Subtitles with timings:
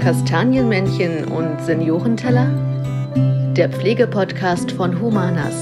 [0.00, 2.50] Kastanienmännchen und Seniorenteller?
[3.56, 5.54] Der Pflegepodcast von Humanas.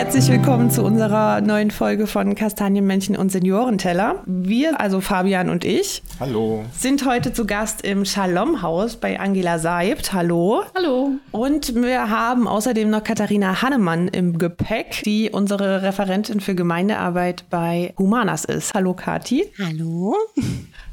[0.00, 4.22] Herzlich willkommen zu unserer neuen Folge von Kastanienmännchen und Seniorenteller.
[4.24, 6.64] Wir, also Fabian und ich, Hallo.
[6.72, 10.14] sind heute zu Gast im Shalom-Haus bei Angela Seibt.
[10.14, 10.62] Hallo.
[10.74, 11.10] Hallo.
[11.32, 17.92] Und wir haben außerdem noch Katharina Hannemann im Gepäck, die unsere Referentin für Gemeindearbeit bei
[17.98, 18.72] Humanas ist.
[18.72, 19.52] Hallo Kati.
[19.62, 20.16] Hallo.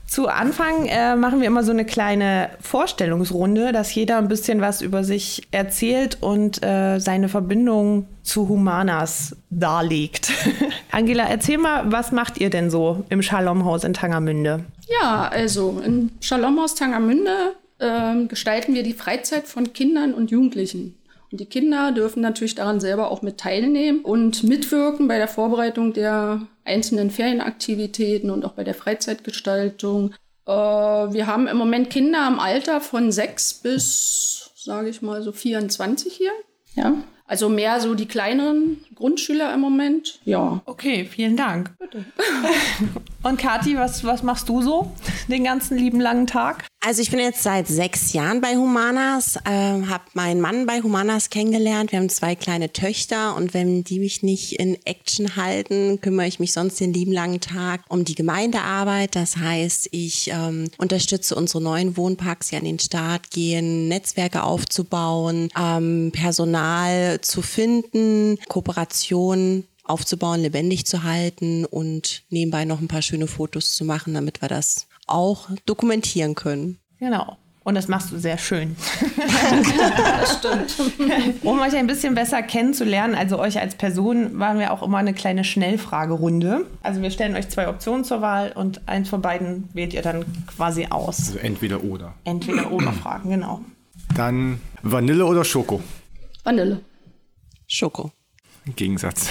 [0.08, 4.82] Zu Anfang äh, machen wir immer so eine kleine Vorstellungsrunde, dass jeder ein bisschen was
[4.82, 10.32] über sich erzählt und äh, seine Verbindung zu Humanas darlegt.
[10.92, 14.64] Angela, erzähl mal, was macht ihr denn so im Shalom-Haus in Tangermünde?
[15.02, 20.97] Ja, also im Shalomhaus Tangermünde ähm, gestalten wir die Freizeit von Kindern und Jugendlichen.
[21.32, 25.94] Und die Kinder dürfen natürlich daran selber auch mit teilnehmen und mitwirken bei der Vorbereitung
[25.94, 30.14] der einzelnen Ferienaktivitäten und auch bei der Freizeitgestaltung.
[30.46, 35.32] Äh, wir haben im Moment Kinder im Alter von sechs bis, sage ich mal, so
[35.32, 36.32] 24 hier.
[36.76, 36.94] Ja.
[37.26, 40.20] Also mehr so die kleineren Grundschüler im Moment.
[40.26, 40.62] Ja.
[40.66, 41.72] Okay, vielen Dank.
[41.78, 42.04] Bitte.
[43.24, 44.92] und Kathi, was, was machst du so
[45.28, 46.66] den ganzen lieben langen Tag?
[46.80, 51.30] Also ich bin jetzt seit sechs Jahren bei Humanas, äh, habe meinen Mann bei Humanas
[51.30, 51.92] kennengelernt.
[51.92, 56.40] Wir haben zwei kleine Töchter und wenn die mich nicht in Action halten, kümmere ich
[56.40, 59.16] mich sonst den lieben langen Tag um die Gemeindearbeit.
[59.16, 65.50] Das heißt, ich ähm, unterstütze unsere neuen Wohnparks, die an den Start gehen, Netzwerke aufzubauen,
[65.60, 68.87] ähm, Personal zu finden, Kooperationen
[69.84, 74.50] aufzubauen, lebendig zu halten und nebenbei noch ein paar schöne Fotos zu machen, damit wir
[74.50, 76.78] das auch dokumentieren können.
[77.00, 77.38] Genau.
[77.68, 78.78] Und das machst du sehr schön.
[80.22, 81.44] das stimmt.
[81.44, 85.14] um euch ein bisschen besser kennenzulernen, also euch als Person, waren wir auch immer eine
[85.14, 86.66] kleine Schnellfragerunde.
[86.82, 90.24] Also wir stellen euch zwei Optionen zur Wahl und eins von beiden wählt ihr dann
[90.48, 91.28] quasi aus.
[91.28, 92.14] Also entweder oder.
[92.24, 93.60] Entweder oder Fragen, genau.
[94.16, 95.82] Dann Vanille oder Schoko?
[96.46, 96.80] Vanille.
[97.68, 98.12] Schoko.
[98.76, 99.30] Gegensatz.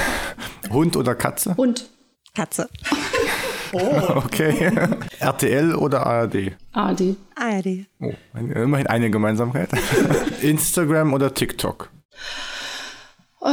[0.70, 1.56] Hund oder Katze?
[1.56, 1.88] Hund.
[2.34, 2.68] Katze.
[3.72, 4.22] Oh.
[4.26, 4.70] Okay.
[5.18, 6.56] RTL oder ARD?
[6.72, 7.16] ARD.
[7.34, 7.86] ARD.
[8.00, 9.68] Oh, immerhin eine Gemeinsamkeit.
[10.42, 11.90] Instagram oder TikTok?
[13.40, 13.50] Oh,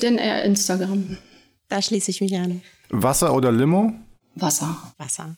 [0.00, 1.18] denn eher Instagram.
[1.68, 2.62] Da schließe ich mich an.
[2.90, 3.92] Wasser oder Limo?
[4.36, 4.94] Wasser.
[4.98, 5.36] Wasser.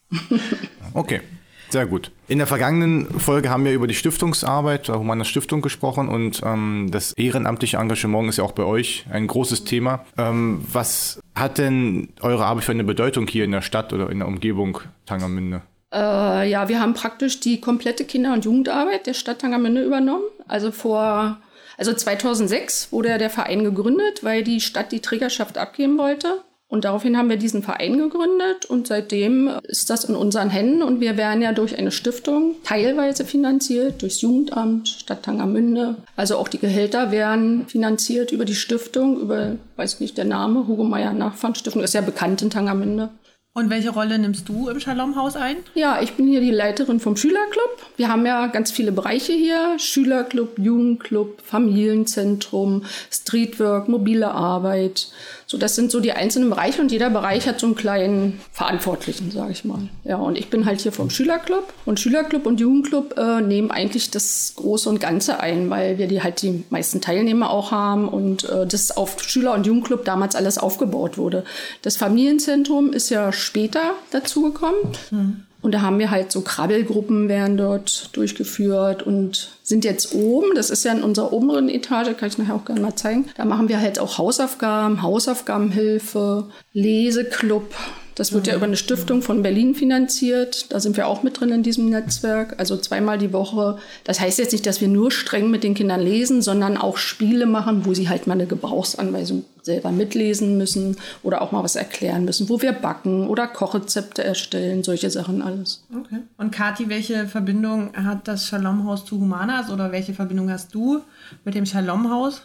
[0.94, 1.20] Okay.
[1.68, 2.10] Sehr gut.
[2.28, 6.88] In der vergangenen Folge haben wir über die Stiftungsarbeit der Humana Stiftung gesprochen und ähm,
[6.90, 10.04] das ehrenamtliche Engagement ist ja auch bei euch ein großes Thema.
[10.16, 14.18] Ähm, was hat denn eure Arbeit für eine Bedeutung hier in der Stadt oder in
[14.18, 15.62] der Umgebung Tangermünde?
[15.92, 20.24] Äh, ja, wir haben praktisch die komplette Kinder- und Jugendarbeit der Stadt Tangermünde übernommen.
[20.48, 21.38] Also vor,
[21.78, 26.42] also 2006 wurde der Verein gegründet, weil die Stadt die Trägerschaft abgeben wollte.
[26.68, 31.00] Und daraufhin haben wir diesen Verein gegründet und seitdem ist das in unseren Händen und
[31.00, 35.96] wir werden ja durch eine Stiftung teilweise finanziert, durchs Jugendamt, Stadt Tangermünde.
[36.16, 40.82] Also auch die Gehälter werden finanziert über die Stiftung, über, weiß nicht, der Name, Hugo
[40.82, 43.10] Meier Nachfahrenstiftung, ist ja bekannt in Tangermünde.
[43.56, 45.56] Und welche Rolle nimmst du im Shalom-Haus ein?
[45.74, 47.86] Ja, ich bin hier die Leiterin vom Schülerclub.
[47.96, 49.78] Wir haben ja ganz viele Bereiche hier.
[49.78, 55.08] Schülerclub, Jugendclub, Familienzentrum, Streetwork, mobile Arbeit.
[55.48, 59.30] So, das sind so die einzelnen Bereiche und jeder Bereich hat so einen kleinen Verantwortlichen,
[59.30, 59.88] sage ich mal.
[60.04, 64.10] Ja, und ich bin halt hier vom Schülerclub und Schülerclub und Jugendclub äh, nehmen eigentlich
[64.10, 68.44] das Große und Ganze ein, weil wir die halt die meisten Teilnehmer auch haben und
[68.50, 71.44] äh, das auf Schüler- und Jugendclub damals alles aufgebaut wurde.
[71.80, 74.80] Das Familienzentrum ist ja später dazugekommen.
[75.10, 75.42] Mhm.
[75.62, 80.54] Und da haben wir halt so Krabbelgruppen werden dort durchgeführt und sind jetzt oben.
[80.54, 83.26] Das ist ja in unserer oberen Etage, kann ich nachher auch gerne mal zeigen.
[83.36, 87.74] Da machen wir halt auch Hausaufgaben, Hausaufgabenhilfe, Leseclub.
[88.16, 90.72] Das wird ja über eine Stiftung von Berlin finanziert.
[90.72, 92.54] Da sind wir auch mit drin in diesem Netzwerk.
[92.58, 93.76] Also zweimal die Woche.
[94.04, 97.44] Das heißt jetzt nicht, dass wir nur streng mit den Kindern lesen, sondern auch Spiele
[97.44, 102.24] machen, wo sie halt mal eine Gebrauchsanweisung selber mitlesen müssen oder auch mal was erklären
[102.24, 105.84] müssen, wo wir backen oder Kochrezepte erstellen, solche Sachen alles.
[105.94, 106.20] Okay.
[106.38, 111.02] Und Kathi, welche Verbindung hat das Shalom-Haus zu Humanas oder welche Verbindung hast du
[111.44, 112.40] mit dem Shalom-Haus?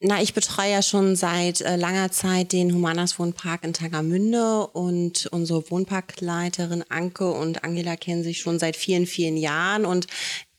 [0.00, 5.26] Na, ich betreue ja schon seit äh, langer Zeit den Humanas Wohnpark in Tangermünde und
[5.32, 10.06] unsere Wohnparkleiterin Anke und Angela kennen sich schon seit vielen, vielen Jahren und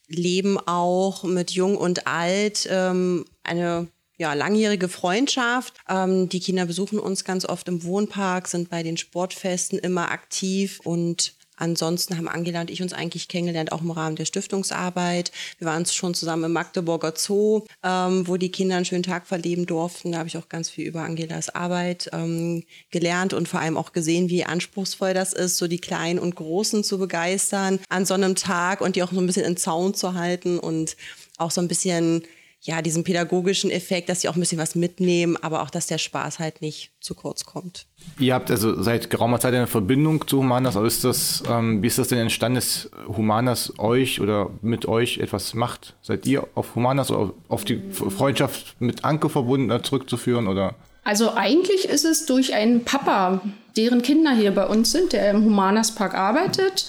[0.09, 3.87] leben auch mit Jung und Alt ähm, eine
[4.17, 5.75] ja, langjährige Freundschaft.
[5.87, 10.81] Ähm, die Kinder besuchen uns ganz oft im Wohnpark, sind bei den Sportfesten immer aktiv
[10.83, 15.31] und ansonsten haben Angela und ich uns eigentlich kennengelernt, auch im Rahmen der Stiftungsarbeit.
[15.57, 19.65] Wir waren schon zusammen im Magdeburger Zoo, ähm, wo die Kinder einen schönen Tag verleben
[19.65, 20.11] durften.
[20.11, 23.91] Da habe ich auch ganz viel über Angelas Arbeit ähm, gelernt und vor allem auch
[23.91, 28.35] gesehen, wie anspruchsvoll das ist, so die Kleinen und Großen zu begeistern an so einem
[28.35, 30.95] Tag und die auch so ein bisschen in Zaun zu halten und
[31.37, 32.23] auch so ein bisschen
[32.61, 35.97] ja, diesen pädagogischen Effekt, dass sie auch ein bisschen was mitnehmen, aber auch, dass der
[35.97, 37.85] Spaß halt nicht zu kurz kommt.
[38.19, 41.87] Ihr habt also seit geraumer Zeit eine Verbindung zu Humanas, aber ist das, ähm, wie
[41.87, 45.95] ist das denn entstanden, dass Humanas euch oder mit euch etwas macht?
[46.01, 50.75] Seid ihr auf Humanas oder auf die Freundschaft mit Anke verbunden äh, zurückzuführen oder?
[51.05, 53.41] Also eigentlich ist es durch einen Papa,
[53.77, 56.87] deren Kinder hier bei uns sind, der im Humanas Park arbeitet.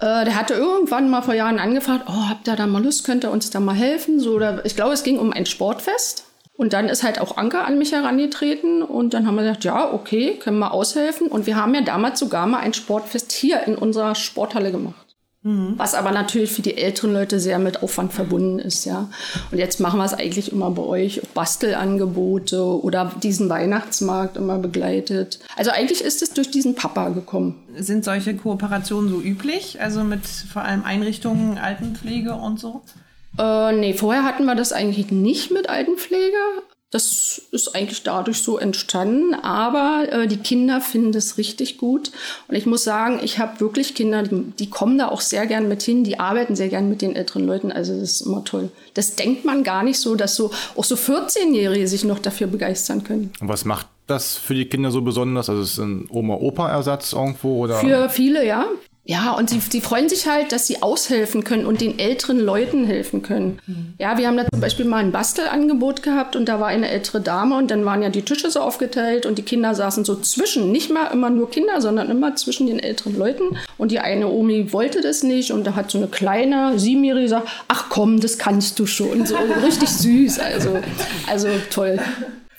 [0.00, 3.24] Äh, der hatte irgendwann mal vor Jahren angefragt, oh, habt ihr da mal Lust, könnt
[3.24, 4.18] ihr uns da mal helfen?
[4.18, 6.24] So, oder, ich glaube, es ging um ein Sportfest.
[6.56, 9.94] Und dann ist halt auch Anke an mich herangetreten und dann haben wir gesagt, ja,
[9.94, 11.28] okay, können wir aushelfen.
[11.28, 15.09] Und wir haben ja damals sogar mal ein Sportfest hier in unserer Sporthalle gemacht.
[15.42, 15.74] Mhm.
[15.78, 19.08] Was aber natürlich für die älteren Leute sehr mit Aufwand verbunden ist, ja.
[19.50, 25.40] Und jetzt machen wir es eigentlich immer bei euch, Bastelangebote oder diesen Weihnachtsmarkt immer begleitet.
[25.56, 27.62] Also eigentlich ist es durch diesen Papa gekommen.
[27.76, 29.80] Sind solche Kooperationen so üblich?
[29.80, 32.82] Also mit vor allem Einrichtungen, Altenpflege und so?
[33.38, 36.36] Äh, nee, vorher hatten wir das eigentlich nicht mit Altenpflege.
[36.90, 42.10] Das ist eigentlich dadurch so entstanden, aber äh, die Kinder finden das richtig gut.
[42.48, 45.68] Und ich muss sagen, ich habe wirklich Kinder, die, die, kommen da auch sehr gern
[45.68, 47.70] mit hin, die arbeiten sehr gern mit den älteren Leuten.
[47.70, 48.70] Also das ist immer toll.
[48.94, 53.04] Das denkt man gar nicht so, dass so auch so 14-Jährige sich noch dafür begeistern
[53.04, 53.32] können.
[53.40, 55.48] Und was macht das für die Kinder so besonders?
[55.48, 57.60] Also ist es ein Oma-Opa-Ersatz irgendwo?
[57.60, 57.76] Oder?
[57.76, 58.66] Für viele, ja.
[59.10, 62.86] Ja, und sie, sie freuen sich halt, dass sie aushelfen können und den älteren Leuten
[62.86, 63.58] helfen können.
[63.66, 63.94] Mhm.
[63.98, 67.20] Ja, wir haben da zum Beispiel mal ein Bastelangebot gehabt und da war eine ältere
[67.20, 70.70] Dame und dann waren ja die Tische so aufgeteilt und die Kinder saßen so zwischen,
[70.70, 73.56] nicht mal immer nur Kinder, sondern immer zwischen den älteren Leuten.
[73.78, 77.48] Und die eine Omi wollte das nicht und da hat so eine kleine Siebenjährige gesagt,
[77.66, 79.26] ach komm, das kannst du schon.
[79.26, 79.34] So
[79.64, 80.78] richtig süß, also,
[81.26, 81.98] also toll.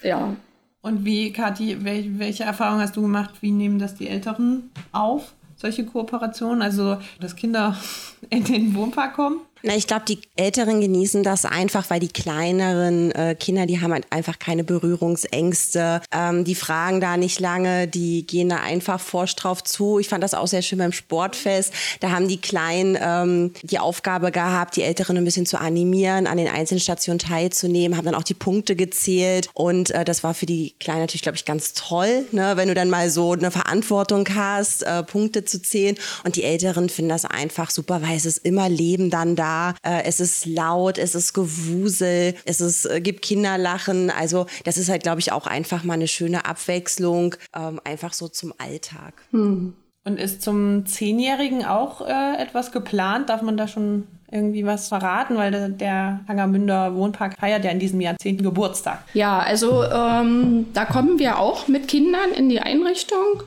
[0.04, 0.36] Ja.
[0.82, 3.36] Und wie, Kathi, welche Erfahrung hast du gemacht?
[3.40, 5.32] Wie nehmen das die Älteren auf?
[5.62, 7.78] Solche Kooperationen, also dass Kinder
[8.30, 9.42] in den Wohnpark kommen?
[9.64, 13.94] Na, ich glaube, die Älteren genießen das einfach, weil die kleineren äh, Kinder, die haben
[13.94, 16.02] halt einfach keine Berührungsängste.
[16.12, 20.00] Ähm, die fragen da nicht lange, die gehen da einfach forsch drauf zu.
[20.00, 21.74] Ich fand das auch sehr schön beim Sportfest.
[22.00, 26.38] Da haben die Kleinen ähm, die Aufgabe gehabt, die Älteren ein bisschen zu animieren, an
[26.38, 29.50] den einzelnen Stationen teilzunehmen, haben dann auch die Punkte gezählt.
[29.54, 32.54] Und äh, das war für die Kleinen natürlich, glaube ich, ganz toll, ne?
[32.56, 35.98] wenn du dann mal so eine Verantwortung hast, äh, Punkte zu zählen.
[36.24, 39.51] Und die Älteren finden das einfach super, weil es ist immer Leben dann da
[39.84, 44.10] äh, es ist laut, es ist Gewusel, es ist, äh, gibt Kinderlachen.
[44.10, 48.28] Also das ist halt, glaube ich, auch einfach mal eine schöne Abwechslung, ähm, einfach so
[48.28, 49.14] zum Alltag.
[49.32, 49.74] Hm.
[50.04, 53.30] Und ist zum Zehnjährigen auch äh, etwas geplant?
[53.30, 55.38] Darf man da schon irgendwie was verraten?
[55.38, 59.04] Weil der, der Hangermünder Wohnpark feiert ja in diesem Jahr zehnten Geburtstag.
[59.14, 63.44] Ja, also ähm, da kommen wir auch mit Kindern in die Einrichtung,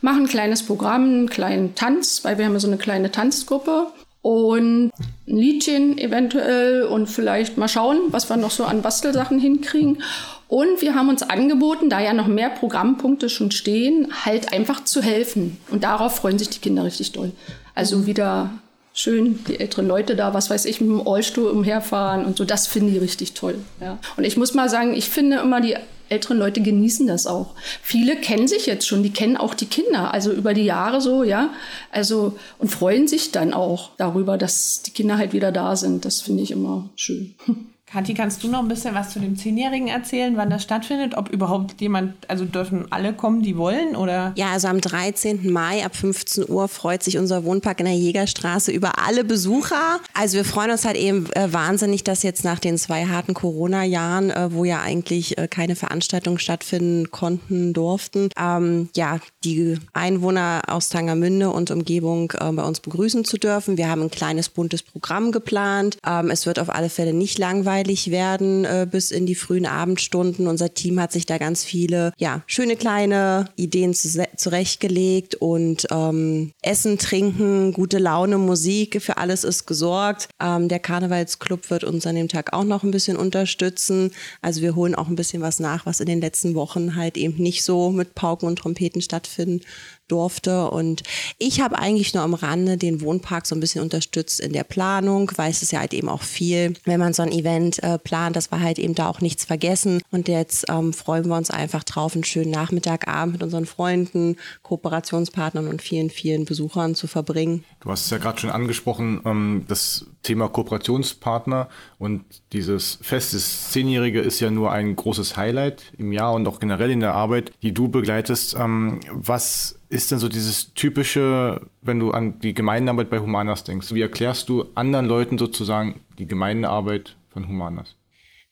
[0.00, 3.88] machen ein kleines Programm, einen kleinen Tanz, weil wir haben ja so eine kleine Tanzgruppe
[4.22, 4.90] und
[5.26, 10.02] ein Liedchen eventuell und vielleicht mal schauen, was wir noch so an Bastelsachen hinkriegen.
[10.48, 15.02] Und wir haben uns angeboten, da ja noch mehr Programmpunkte schon stehen, halt einfach zu
[15.02, 15.58] helfen.
[15.70, 17.32] Und darauf freuen sich die Kinder richtig doll.
[17.74, 18.50] Also wieder
[18.94, 22.44] schön die älteren Leute da, was weiß ich, mit dem Rollstuhl umherfahren und so.
[22.44, 23.56] Das finden die richtig toll.
[23.80, 23.98] Ja.
[24.16, 25.76] Und ich muss mal sagen, ich finde immer die
[26.08, 27.54] älteren Leute genießen das auch.
[27.82, 31.22] Viele kennen sich jetzt schon, die kennen auch die Kinder, also über die Jahre so,
[31.22, 31.50] ja.
[31.90, 36.04] Also und freuen sich dann auch darüber, dass die Kinder halt wieder da sind.
[36.04, 37.34] Das finde ich immer schön.
[37.90, 41.16] Kathi, kannst du noch ein bisschen was zu dem Zehnjährigen erzählen, wann das stattfindet?
[41.16, 43.96] Ob überhaupt jemand, also dürfen alle kommen, die wollen?
[43.96, 44.32] Oder?
[44.36, 45.50] Ja, also am 13.
[45.50, 50.00] Mai ab 15 Uhr freut sich unser Wohnpark in der Jägerstraße über alle Besucher.
[50.12, 54.30] Also wir freuen uns halt eben äh, wahnsinnig, dass jetzt nach den zwei harten Corona-Jahren,
[54.30, 60.90] äh, wo ja eigentlich äh, keine Veranstaltungen stattfinden konnten, durften, ähm, ja, die Einwohner aus
[60.90, 63.78] Tangermünde und Umgebung äh, bei uns begrüßen zu dürfen.
[63.78, 65.96] Wir haben ein kleines buntes Programm geplant.
[66.06, 69.66] Ähm, es wird auf alle Fälle nicht langweilig langweilig werden äh, bis in die frühen
[69.66, 70.46] Abendstunden.
[70.48, 76.52] Unser Team hat sich da ganz viele, ja, schöne kleine Ideen zu, zurechtgelegt und ähm,
[76.62, 80.28] Essen, Trinken, gute Laune, Musik, für alles ist gesorgt.
[80.40, 84.10] Ähm, der Karnevalsclub wird uns an dem Tag auch noch ein bisschen unterstützen.
[84.42, 87.40] Also wir holen auch ein bisschen was nach, was in den letzten Wochen halt eben
[87.40, 89.60] nicht so mit Pauken und Trompeten stattfinden
[90.08, 90.70] durfte.
[90.70, 91.02] Und
[91.38, 95.30] ich habe eigentlich nur am Rande den Wohnpark so ein bisschen unterstützt in der Planung,
[95.36, 98.36] weil es ist ja halt eben auch viel, wenn man so ein Event äh, plant,
[98.36, 100.00] dass wir halt eben da auch nichts vergessen.
[100.10, 104.36] Und jetzt ähm, freuen wir uns einfach drauf, einen schönen Nachmittag, Abend mit unseren Freunden,
[104.62, 107.64] Kooperationspartnern und vielen, vielen Besuchern zu verbringen.
[107.80, 113.70] Du hast es ja gerade schon angesprochen, ähm, das Thema Kooperationspartner und dieses Fest, das
[113.70, 117.52] Zehnjährige ist ja nur ein großes Highlight im Jahr und auch generell in der Arbeit,
[117.62, 118.56] die du begleitest.
[118.58, 123.92] Ähm, was ist denn so dieses typische, wenn du an die Gemeindearbeit bei Humanas denkst?
[123.92, 127.97] Wie erklärst du anderen Leuten sozusagen die Gemeindearbeit von Humanas?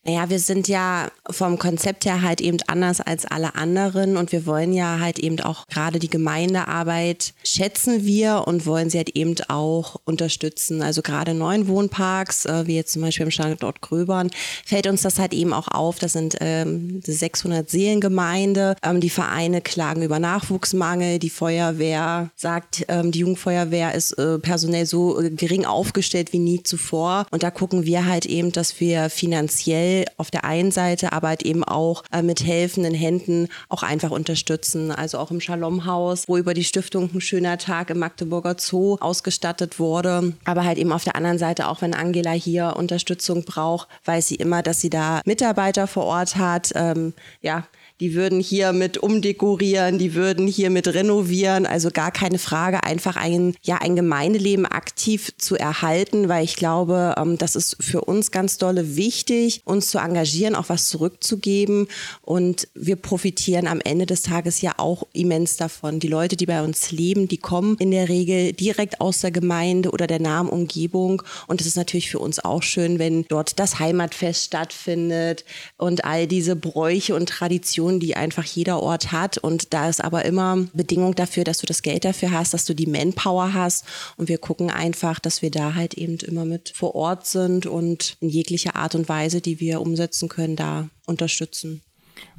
[0.06, 4.46] Naja, wir sind ja vom Konzept her halt eben anders als alle anderen und wir
[4.46, 9.34] wollen ja halt eben auch gerade die Gemeindearbeit schätzen wir und wollen sie halt eben
[9.48, 10.80] auch unterstützen.
[10.80, 14.30] Also gerade neuen Wohnparks, äh, wie jetzt zum Beispiel im Standort Gröbern,
[14.64, 15.98] fällt uns das halt eben auch auf.
[15.98, 18.76] Das sind ähm, 600 Seelengemeinde.
[18.84, 21.18] Ähm, die Vereine klagen über Nachwuchsmangel.
[21.18, 27.26] Die Feuerwehr sagt, ähm, die Jugendfeuerwehr ist äh, personell so gering aufgestellt wie nie zuvor.
[27.32, 31.42] Und da gucken wir halt eben, dass wir finanziell auf der einen Seite, aber halt
[31.42, 34.90] eben auch äh, mit helfenden Händen auch einfach unterstützen.
[34.90, 39.78] Also auch im Shalom-Haus, wo über die Stiftung ein schöner Tag im Magdeburger Zoo ausgestattet
[39.78, 40.34] wurde.
[40.44, 44.36] Aber halt eben auf der anderen Seite, auch wenn Angela hier Unterstützung braucht, weiß sie
[44.36, 46.72] immer, dass sie da Mitarbeiter vor Ort hat.
[46.74, 47.66] Ähm, ja,
[48.00, 51.66] die würden hier mit umdekorieren, die würden hier mit renovieren.
[51.66, 57.14] Also gar keine Frage, einfach ein, ja, ein Gemeindeleben aktiv zu erhalten, weil ich glaube,
[57.16, 61.88] ähm, das ist für uns ganz dolle wichtig, uns zu engagieren, auch was zurückzugeben.
[62.20, 65.98] Und wir profitieren am Ende des Tages ja auch immens davon.
[65.98, 69.90] Die Leute, die bei uns leben, die kommen in der Regel direkt aus der Gemeinde
[69.90, 71.22] oder der nahen Umgebung.
[71.46, 75.44] Und es ist natürlich für uns auch schön, wenn dort das Heimatfest stattfindet
[75.78, 79.38] und all diese Bräuche und Traditionen Funktionen, die einfach jeder Ort hat.
[79.38, 82.74] Und da ist aber immer Bedingung dafür, dass du das Geld dafür hast, dass du
[82.74, 83.84] die Manpower hast.
[84.16, 88.16] Und wir gucken einfach, dass wir da halt eben immer mit vor Ort sind und
[88.20, 91.82] in jeglicher Art und Weise, die wir umsetzen können, da unterstützen.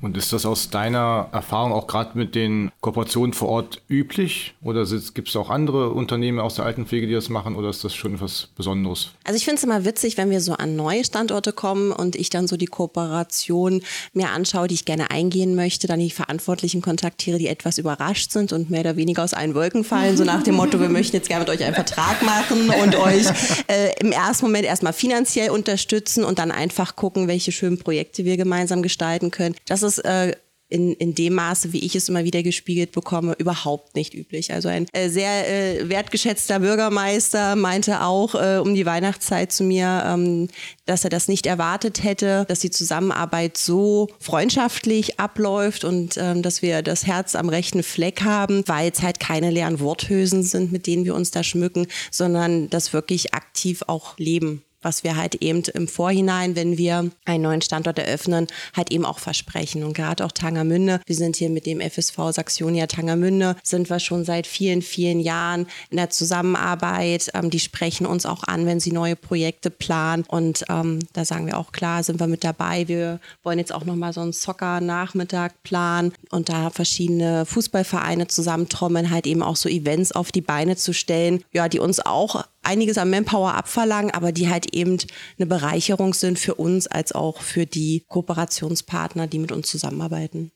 [0.01, 4.53] Und ist das aus deiner Erfahrung auch gerade mit den Kooperationen vor Ort üblich?
[4.61, 7.55] Oder gibt es auch andere Unternehmen aus der Altenpflege, die das machen?
[7.55, 9.11] Oder ist das schon etwas Besonderes?
[9.23, 12.29] Also ich finde es immer witzig, wenn wir so an neue Standorte kommen und ich
[12.29, 13.81] dann so die Kooperation
[14.13, 18.53] mir anschaue, die ich gerne eingehen möchte, dann die Verantwortlichen kontaktiere, die etwas überrascht sind
[18.53, 20.15] und mehr oder weniger aus allen Wolken fallen.
[20.15, 23.25] So nach dem Motto, wir möchten jetzt gerne mit euch einen Vertrag machen und euch
[23.67, 28.37] äh, im ersten Moment erstmal finanziell unterstützen und dann einfach gucken, welche schönen Projekte wir
[28.37, 29.55] gemeinsam gestalten können.
[29.65, 30.33] Das ist äh,
[30.69, 34.51] in, in dem Maße, wie ich es immer wieder gespiegelt bekomme, überhaupt nicht üblich.
[34.53, 40.03] Also ein äh, sehr äh, wertgeschätzter Bürgermeister meinte auch äh, um die Weihnachtszeit zu mir,
[40.05, 40.49] ähm,
[40.85, 46.61] dass er das nicht erwartet hätte, dass die Zusammenarbeit so freundschaftlich abläuft und ähm, dass
[46.61, 50.85] wir das Herz am rechten Fleck haben, weil es halt keine leeren Worthülsen sind, mit
[50.85, 55.63] denen wir uns da schmücken, sondern das wirklich aktiv auch leben was wir halt eben
[55.73, 59.83] im Vorhinein, wenn wir einen neuen Standort eröffnen, halt eben auch versprechen.
[59.83, 64.23] Und gerade auch Tangermünde, wir sind hier mit dem FSV Saxonia Tangermünde, sind wir schon
[64.23, 67.29] seit vielen, vielen Jahren in der Zusammenarbeit.
[67.33, 70.23] Ähm, die sprechen uns auch an, wenn sie neue Projekte planen.
[70.29, 72.87] Und ähm, da sagen wir auch klar, sind wir mit dabei.
[72.87, 79.27] Wir wollen jetzt auch nochmal so einen Soccer-Nachmittag planen und da verschiedene Fußballvereine zusammentrommeln, halt
[79.27, 83.09] eben auch so Events auf die Beine zu stellen, ja, die uns auch einiges an
[83.09, 84.97] Manpower abverlangen, aber die halt eben
[85.37, 90.51] eine Bereicherung sind für uns als auch für die Kooperationspartner, die mit uns zusammenarbeiten.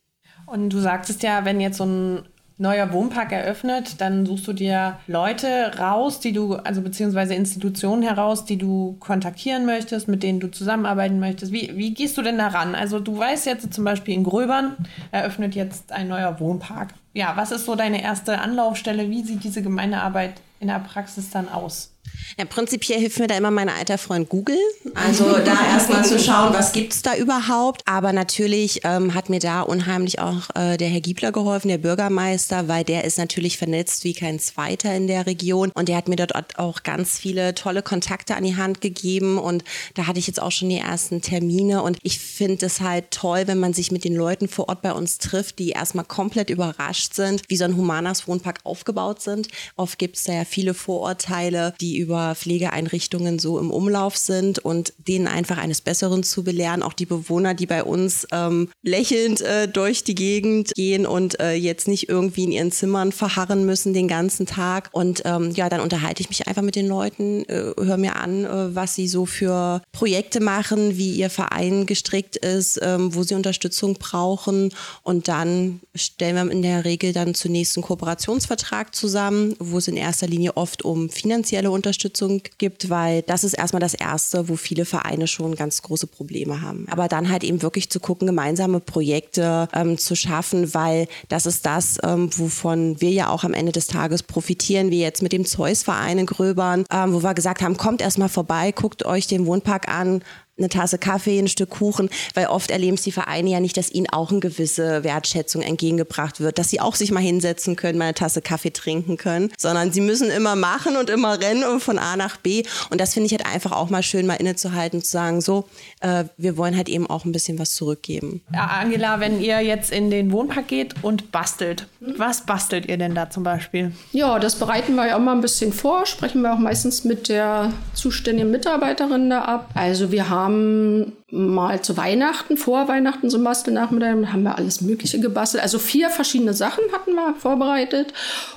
[0.45, 2.23] Und du sagtest ja, wenn jetzt so ein
[2.61, 8.45] neuer Wohnpark eröffnet, dann suchst du dir Leute raus, die du, also beziehungsweise Institutionen heraus,
[8.45, 11.51] die du kontaktieren möchtest, mit denen du zusammenarbeiten möchtest.
[11.51, 12.75] Wie, wie gehst du denn daran?
[12.75, 14.75] Also du weißt jetzt zum Beispiel in Gröbern
[15.11, 16.93] eröffnet jetzt ein neuer Wohnpark.
[17.13, 19.09] Ja, was ist so deine erste Anlaufstelle?
[19.09, 21.90] Wie sieht diese Gemeindearbeit in der Praxis dann aus?
[22.37, 24.57] Ja, prinzipiell hilft mir da immer mein alter Freund Google.
[24.95, 27.81] Also da erstmal zu schauen, was gibt es da überhaupt.
[27.85, 32.67] Aber natürlich ähm, hat mir da unheimlich auch äh, der Herr Giebler geholfen, der Bürgermeister,
[32.67, 35.71] weil der ist natürlich vernetzt wie kein zweiter in der Region.
[35.73, 39.37] Und der hat mir dort auch ganz viele tolle Kontakte an die Hand gegeben.
[39.37, 39.63] Und
[39.95, 41.83] da hatte ich jetzt auch schon die ersten Termine.
[41.83, 44.93] Und ich finde es halt toll, wenn man sich mit den Leuten vor Ort bei
[44.93, 49.49] uns trifft, die erstmal komplett überrascht sind, wie so ein Humanas Wohnpark aufgebaut sind.
[49.75, 54.93] Oft gibt es da ja viele Vorurteile, die über Pflegeeinrichtungen so im Umlauf sind und
[54.97, 56.83] denen einfach eines Besseren zu belehren.
[56.83, 61.53] Auch die Bewohner, die bei uns ähm, lächelnd äh, durch die Gegend gehen und äh,
[61.53, 64.89] jetzt nicht irgendwie in ihren Zimmern verharren müssen den ganzen Tag.
[64.91, 68.45] Und ähm, ja, dann unterhalte ich mich einfach mit den Leuten, äh, höre mir an,
[68.45, 73.35] äh, was sie so für Projekte machen, wie ihr Verein gestrickt ist, ähm, wo sie
[73.35, 74.73] Unterstützung brauchen.
[75.03, 79.97] Und dann stellen wir in der Regel dann zunächst einen Kooperationsvertrag zusammen, wo es in
[79.97, 84.85] erster Linie oft um finanzielle Unterstützung gibt, weil das ist erstmal das Erste, wo viele
[84.85, 86.85] Vereine schon ganz große Probleme haben.
[86.89, 91.65] Aber dann halt eben wirklich zu gucken, gemeinsame Projekte ähm, zu schaffen, weil das ist
[91.65, 95.45] das, ähm, wovon wir ja auch am Ende des Tages profitieren, wie jetzt mit dem
[95.45, 99.89] Zeus-Verein in Gröbern, ähm, wo wir gesagt haben, kommt erstmal vorbei, guckt euch den Wohnpark
[99.89, 100.21] an,
[100.57, 103.91] eine Tasse Kaffee, ein Stück Kuchen, weil oft erleben es die Vereine ja nicht, dass
[103.91, 108.05] ihnen auch eine gewisse Wertschätzung entgegengebracht wird, dass sie auch sich mal hinsetzen können, mal
[108.05, 112.15] eine Tasse Kaffee trinken können, sondern sie müssen immer machen und immer rennen von A
[112.15, 112.63] nach B.
[112.89, 115.67] Und das finde ich halt einfach auch mal schön, mal innezuhalten und zu sagen, so,
[116.01, 118.41] äh, wir wollen halt eben auch ein bisschen was zurückgeben.
[118.53, 123.15] Ja, Angela, wenn ihr jetzt in den Wohnpark geht und bastelt, was bastelt ihr denn
[123.15, 123.93] da zum Beispiel?
[124.11, 127.29] Ja, das bereiten wir ja auch mal ein bisschen vor, sprechen wir auch meistens mit
[127.29, 129.69] der zuständigen Mitarbeiterin da ab.
[129.73, 134.81] Also wir haben haben mal zu Weihnachten, vor Weihnachten so ein Bastelnachmittag, haben wir alles
[134.81, 135.63] Mögliche gebastelt.
[135.63, 138.13] Also vier verschiedene Sachen hatten wir vorbereitet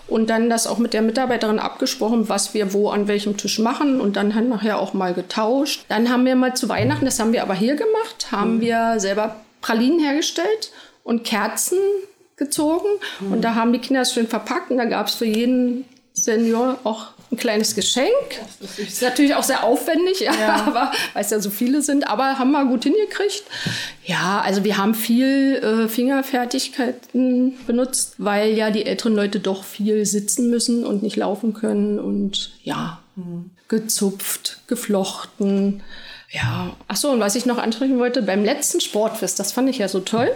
[0.09, 4.01] und dann das auch mit der Mitarbeiterin abgesprochen, was wir wo an welchem Tisch machen
[4.01, 5.85] und dann haben nachher auch mal getauscht.
[5.89, 8.61] Dann haben wir mal zu Weihnachten, das haben wir aber hier gemacht, haben mhm.
[8.61, 10.73] wir selber Pralinen hergestellt
[11.05, 11.79] und Kerzen
[12.37, 12.89] gezogen
[13.21, 13.33] mhm.
[13.33, 16.79] und da haben die Kinder es schön verpackt und da gab es für jeden Senior
[16.85, 18.09] auch ein kleines Geschenk.
[18.61, 20.55] Das ist, ist, natürlich auch sehr aufwendig, ja, ja.
[20.67, 23.45] aber weil es ja so viele sind, aber haben wir gut hingekriegt.
[24.05, 30.07] Ja, also wir haben viel äh, Fingerfertigkeiten benutzt, weil ja die älteren Leute doch viel
[30.07, 33.51] sitzen müssen und nicht laufen können und ja, mhm.
[33.69, 35.83] gezupft, geflochten.
[36.31, 39.79] Ja, ach so, und was ich noch ansprechen wollte, beim letzten Sportfest, das fand ich
[39.79, 40.31] ja so toll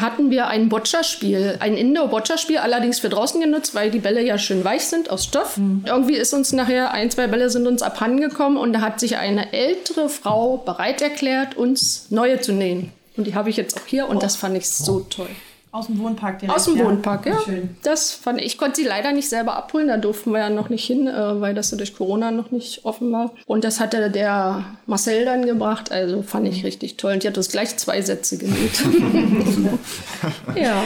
[0.00, 4.64] hatten wir ein Boccia-Spiel, ein Indoor-Boccia-Spiel, allerdings für draußen genutzt, weil die Bälle ja schön
[4.64, 5.56] weich sind aus Stoff.
[5.58, 5.84] Mhm.
[5.86, 9.52] Irgendwie ist uns nachher ein, zwei Bälle sind uns abhandengekommen und da hat sich eine
[9.52, 12.92] ältere Frau bereit erklärt, uns neue zu nähen.
[13.16, 14.20] Und die habe ich jetzt auch hier und oh.
[14.20, 15.28] das fand ich so toll.
[15.74, 16.54] Aus dem Wohnpark direkt.
[16.54, 16.84] Aus dem ja.
[16.84, 17.40] Wohnpark, ja.
[17.40, 17.74] Schön.
[17.82, 18.44] Das fand ich.
[18.44, 21.40] Ich konnte sie leider nicht selber abholen, da durften wir ja noch nicht hin, äh,
[21.40, 23.32] weil das ja durch Corona noch nicht offen war.
[23.46, 27.14] Und das hatte der Marcel dann gebracht, also fand ich richtig toll.
[27.14, 28.84] Und die hat uns gleich zwei Sätze genäht.
[30.54, 30.82] ja.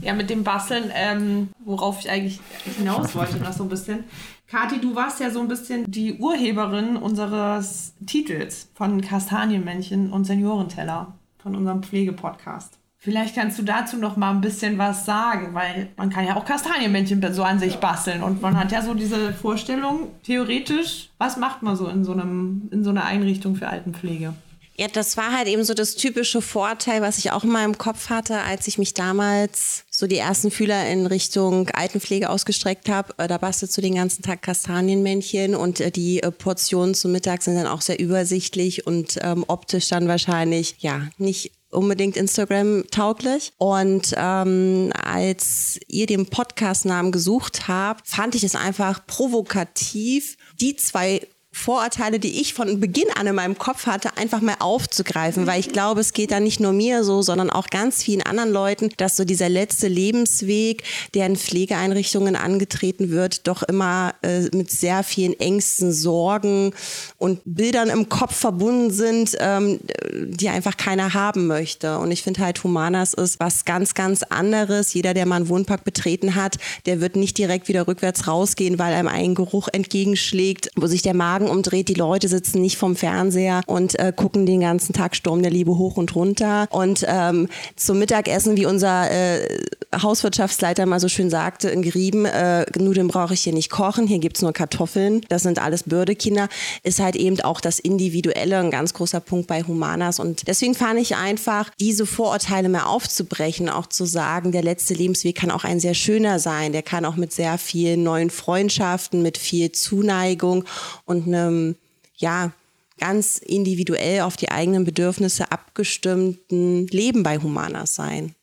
[0.00, 2.40] Ja, mit dem Basteln, ähm, worauf ich eigentlich
[2.78, 4.04] hinaus wollte, noch so ein bisschen.
[4.46, 11.12] Kathi, du warst ja so ein bisschen die Urheberin unseres Titels von Kastanienmännchen und Seniorenteller
[11.36, 12.78] von unserem Pflegepodcast.
[13.06, 16.44] Vielleicht kannst du dazu noch mal ein bisschen was sagen, weil man kann ja auch
[16.44, 21.62] Kastanienmännchen so an sich basteln und man hat ja so diese Vorstellung, theoretisch, was macht
[21.62, 24.34] man so in so, einem, in so einer Einrichtung für Altenpflege?
[24.76, 28.10] Ja, das war halt eben so das typische Vorteil, was ich auch in meinem Kopf
[28.10, 33.14] hatte, als ich mich damals so die ersten Fühler in Richtung Altenpflege ausgestreckt habe.
[33.18, 37.42] Äh, da bastelst du den ganzen Tag Kastanienmännchen und äh, die äh, Portionen zum Mittag
[37.42, 43.52] sind dann auch sehr übersichtlich und ähm, optisch dann wahrscheinlich, ja, nicht unbedingt Instagram tauglich.
[43.58, 51.20] Und ähm, als ihr den Podcast-Namen gesucht habt, fand ich es einfach provokativ, die zwei
[51.56, 55.70] Vorurteile, die ich von Beginn an in meinem Kopf hatte, einfach mal aufzugreifen, weil ich
[55.70, 59.16] glaube, es geht da nicht nur mir so, sondern auch ganz vielen anderen Leuten, dass
[59.16, 60.82] so dieser letzte Lebensweg,
[61.14, 66.74] der in Pflegeeinrichtungen angetreten wird, doch immer äh, mit sehr vielen Ängsten, Sorgen
[67.16, 69.80] und Bildern im Kopf verbunden sind, ähm,
[70.12, 71.98] die einfach keiner haben möchte.
[71.98, 74.92] Und ich finde halt, Humanas ist was ganz, ganz anderes.
[74.92, 78.92] Jeder, der mal einen Wohnpark betreten hat, der wird nicht direkt wieder rückwärts rausgehen, weil
[78.92, 81.88] einem ein Geruch entgegenschlägt, wo sich der Magen Wagen umdreht.
[81.88, 85.76] Die Leute sitzen nicht vom Fernseher und äh, gucken den ganzen Tag Sturm der Liebe
[85.78, 86.66] hoch und runter.
[86.70, 89.48] Und ähm, zum Mittagessen, wie unser äh,
[89.94, 94.18] Hauswirtschaftsleiter mal so schön sagte, in Grieben, äh, Nudeln brauche ich hier nicht kochen, hier
[94.18, 95.22] gibt es nur Kartoffeln.
[95.28, 96.48] Das sind alles Bürdekinder.
[96.82, 100.18] Ist halt eben auch das Individuelle ein ganz großer Punkt bei Humanas.
[100.18, 105.36] Und deswegen fand ich einfach, diese Vorurteile mehr aufzubrechen, auch zu sagen, der letzte Lebensweg
[105.36, 106.72] kann auch ein sehr schöner sein.
[106.72, 110.64] Der kann auch mit sehr vielen neuen Freundschaften, mit viel Zuneigung
[111.04, 111.76] und einem,
[112.16, 112.52] ja,
[112.98, 118.34] ganz individuell auf die eigenen Bedürfnisse abgestimmten Leben bei Humanas sein.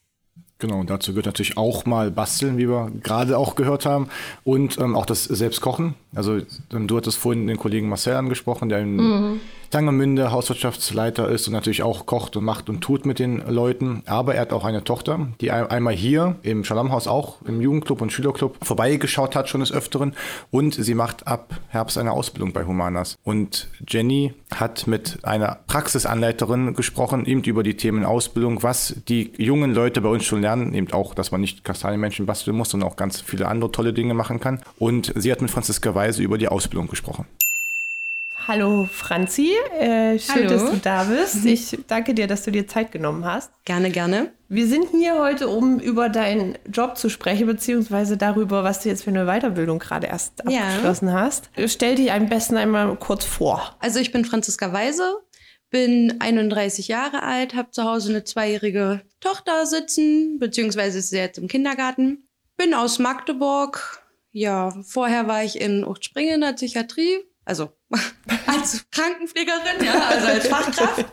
[0.59, 4.07] Genau, und dazu gehört natürlich auch mal basteln, wie wir gerade auch gehört haben,
[4.45, 5.95] und ähm, auch das Selbstkochen.
[6.15, 9.41] Also du hattest vorhin den Kollegen Marcel angesprochen, der, mhm.
[9.73, 14.03] Tangemünde Hauswirtschaftsleiter ist und natürlich auch kocht und macht und tut mit den Leuten.
[14.05, 18.11] Aber er hat auch eine Tochter, die einmal hier im Schalamhaus auch im Jugendclub und
[18.11, 20.13] Schülerclub vorbeigeschaut hat schon des Öfteren.
[20.51, 23.17] Und sie macht ab Herbst eine Ausbildung bei Humanas.
[23.23, 29.73] Und Jenny hat mit einer Praxisanleiterin gesprochen, eben über die Themen Ausbildung, was die jungen
[29.73, 32.95] Leute bei uns schon lernen, eben auch, dass man nicht Kastanienmenschen basteln muss, sondern auch
[32.95, 34.61] ganz viele andere tolle Dinge machen kann.
[34.77, 37.25] Und sie hat mit Franziska Weise über die Ausbildung gesprochen.
[38.45, 40.49] Hallo Franzi, äh, schön, Hallo.
[40.49, 41.45] dass du da bist.
[41.45, 43.51] Ich danke dir, dass du dir Zeit genommen hast.
[43.63, 44.33] Gerne, gerne.
[44.49, 49.05] Wir sind hier heute, um über deinen Job zu sprechen, beziehungsweise darüber, was du jetzt
[49.05, 50.59] für eine Weiterbildung gerade erst ja.
[50.59, 51.51] abgeschlossen hast.
[51.67, 53.77] Stell dich am besten einmal kurz vor.
[53.79, 55.21] Also ich bin Franziska Weise,
[55.69, 61.37] bin 31 Jahre alt, habe zu Hause eine zweijährige Tochter sitzen, beziehungsweise ist sie jetzt
[61.37, 62.27] im Kindergarten.
[62.57, 64.03] Bin aus Magdeburg.
[64.31, 67.71] Ja, vorher war ich in Uchtspringen in der Psychiatrie, also
[68.47, 71.05] als Krankenpflegerin, ja, also als Fachkraft.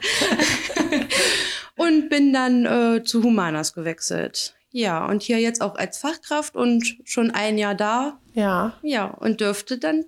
[1.77, 4.55] und bin dann äh, zu Humanas gewechselt.
[4.73, 8.21] Ja, und hier jetzt auch als Fachkraft und schon ein Jahr da.
[8.35, 8.75] Ja.
[8.83, 10.05] Ja, und dürfte dann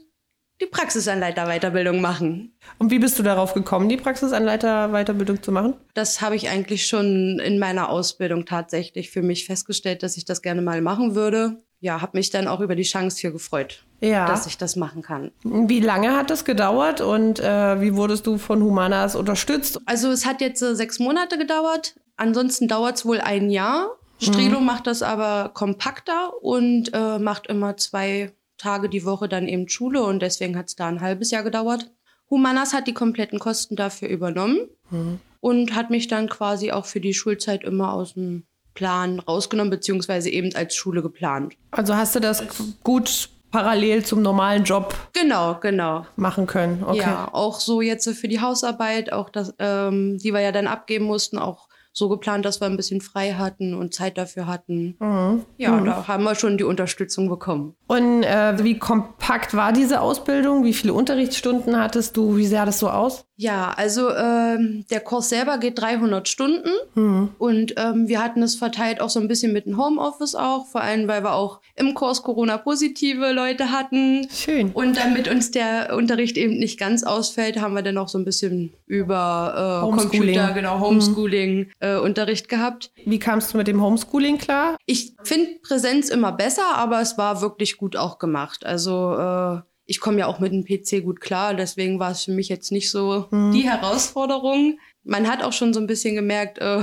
[0.61, 2.57] die Praxisanleiter-Weiterbildung machen.
[2.79, 5.75] Und wie bist du darauf gekommen, die Praxisanleiter-Weiterbildung zu machen?
[5.95, 10.41] Das habe ich eigentlich schon in meiner Ausbildung tatsächlich für mich festgestellt, dass ich das
[10.41, 14.25] gerne mal machen würde ja, habe mich dann auch über die Chance hier gefreut, ja.
[14.27, 15.33] dass ich das machen kann.
[15.42, 19.81] Wie lange hat das gedauert und äh, wie wurdest du von Humanas unterstützt?
[19.85, 21.97] Also es hat jetzt äh, sechs Monate gedauert.
[22.16, 23.97] Ansonsten dauert es wohl ein Jahr.
[24.21, 24.66] Strelo mhm.
[24.66, 30.05] macht das aber kompakter und äh, macht immer zwei Tage die Woche dann eben Schule
[30.05, 31.90] und deswegen hat es da ein halbes Jahr gedauert.
[32.31, 35.18] Humanas hat die kompletten Kosten dafür übernommen mhm.
[35.40, 40.31] und hat mich dann quasi auch für die Schulzeit immer aus dem Plan rausgenommen, beziehungsweise
[40.31, 41.55] eben als Schule geplant.
[41.71, 42.43] Also hast du das
[42.83, 47.01] gut parallel zum normalen Job genau genau machen können okay.
[47.01, 51.05] ja auch so jetzt für die Hausarbeit auch das ähm, die wir ja dann abgeben
[51.05, 54.97] mussten auch so geplant, dass wir ein bisschen frei hatten und Zeit dafür hatten.
[54.99, 55.45] Mhm.
[55.59, 55.85] Ja, mhm.
[55.85, 57.77] da haben wir schon die Unterstützung bekommen.
[57.92, 60.64] Und äh, wie kompakt war diese Ausbildung?
[60.64, 62.38] Wie viele Unterrichtsstunden hattest du?
[62.38, 63.26] Wie sah das so aus?
[63.42, 67.31] Ja, also ähm, der Kurs selber geht 300 Stunden mhm.
[67.38, 70.81] und ähm, wir hatten es verteilt auch so ein bisschen mit dem Homeoffice auch, vor
[70.81, 74.28] allem weil wir auch im Kurs Corona-positive Leute hatten.
[74.33, 74.70] Schön.
[74.70, 78.24] Und damit uns der Unterricht eben nicht ganz ausfällt, haben wir dann auch so ein
[78.24, 81.66] bisschen über äh, Computer, genau, Homeschooling mhm.
[81.81, 82.92] äh, Unterricht gehabt.
[83.05, 84.76] Wie kamst du mit dem Homeschooling klar?
[84.87, 88.64] Ich finde Präsenz immer besser, aber es war wirklich gut auch gemacht.
[88.64, 92.33] Also äh, ich komme ja auch mit dem PC gut klar, deswegen war es für
[92.33, 93.53] mich jetzt nicht so mhm.
[93.53, 94.79] die Herausforderung.
[95.05, 96.83] Man hat auch schon so ein bisschen gemerkt, äh,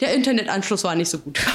[0.00, 1.40] der Internetanschluss war nicht so gut.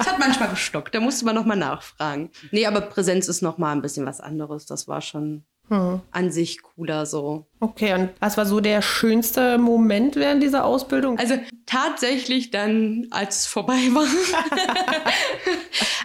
[0.00, 2.30] Es hat manchmal gestockt, da musste man nochmal nachfragen.
[2.52, 4.64] Nee, aber Präsenz ist nochmal ein bisschen was anderes.
[4.64, 6.00] Das war schon hm.
[6.10, 7.46] an sich cooler so.
[7.60, 11.18] Okay, und was war so der schönste Moment während dieser Ausbildung?
[11.18, 14.06] Also tatsächlich dann, als es vorbei war,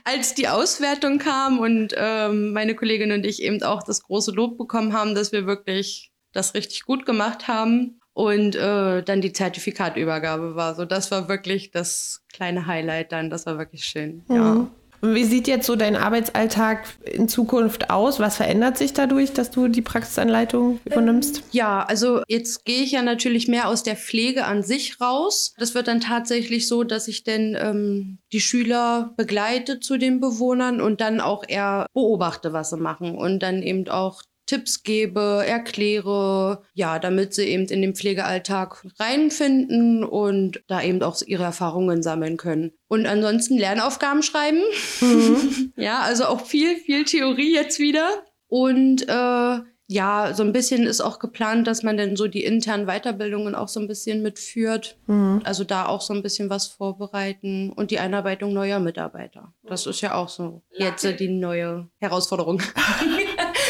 [0.03, 4.57] als die Auswertung kam und ähm, meine Kollegin und ich eben auch das große Lob
[4.57, 7.99] bekommen haben, dass wir wirklich das richtig gut gemacht haben.
[8.13, 10.85] Und äh, dann die Zertifikatübergabe war so.
[10.85, 13.29] Das war wirklich das kleine Highlight dann.
[13.29, 14.23] Das war wirklich schön.
[14.29, 14.35] Mhm.
[14.35, 14.67] Ja.
[15.13, 18.19] Wie sieht jetzt so dein Arbeitsalltag in Zukunft aus?
[18.19, 21.43] Was verändert sich dadurch, dass du die Praxisanleitung übernimmst?
[21.51, 25.53] Ja, also jetzt gehe ich ja natürlich mehr aus der Pflege an sich raus.
[25.57, 30.81] Das wird dann tatsächlich so, dass ich dann ähm, die Schüler begleite zu den Bewohnern
[30.81, 36.61] und dann auch eher beobachte, was sie machen und dann eben auch Tipps gebe, erkläre,
[36.73, 42.37] ja, damit sie eben in den Pflegealltag reinfinden und da eben auch ihre Erfahrungen sammeln
[42.37, 42.71] können.
[42.87, 44.61] Und ansonsten Lernaufgaben schreiben.
[45.01, 45.73] Mhm.
[45.77, 48.07] ja, also auch viel, viel Theorie jetzt wieder.
[48.47, 52.87] Und äh, ja, so ein bisschen ist auch geplant, dass man dann so die internen
[52.87, 54.97] Weiterbildungen auch so ein bisschen mitführt.
[55.05, 55.41] Mhm.
[55.43, 59.53] Also da auch so ein bisschen was vorbereiten und die Einarbeitung neuer Mitarbeiter.
[59.63, 62.61] Das ist ja auch so jetzt die neue Herausforderung.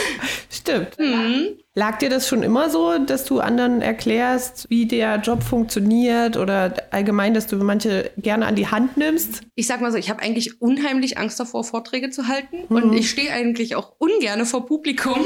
[0.65, 0.97] Stimmt.
[0.97, 1.59] Mhm.
[1.77, 6.73] Lag dir das schon immer so, dass du anderen erklärst, wie der Job funktioniert oder
[6.91, 9.41] allgemein, dass du manche gerne an die Hand nimmst?
[9.55, 12.75] Ich sag mal so, ich habe eigentlich unheimlich Angst davor, Vorträge zu halten mhm.
[12.75, 15.19] und ich stehe eigentlich auch ungern vor Publikum.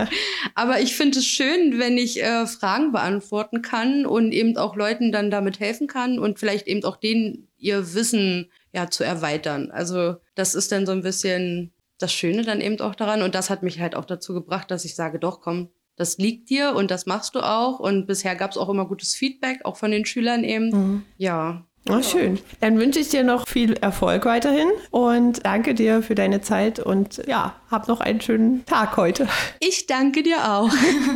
[0.54, 5.10] Aber ich finde es schön, wenn ich äh, Fragen beantworten kann und eben auch Leuten
[5.12, 9.70] dann damit helfen kann und vielleicht eben auch denen ihr Wissen ja zu erweitern.
[9.70, 13.22] Also das ist dann so ein bisschen das Schöne dann eben auch daran.
[13.22, 16.50] Und das hat mich halt auch dazu gebracht, dass ich sage, doch, komm, das liegt
[16.50, 17.80] dir und das machst du auch.
[17.80, 20.68] Und bisher gab es auch immer gutes Feedback, auch von den Schülern eben.
[20.70, 21.02] Mhm.
[21.16, 21.64] Ja.
[21.88, 22.40] Oh, schön.
[22.60, 27.22] Dann wünsche ich dir noch viel Erfolg weiterhin und danke dir für deine Zeit und
[27.28, 29.28] ja, hab noch einen schönen Tag heute.
[29.60, 30.68] Ich danke dir auch.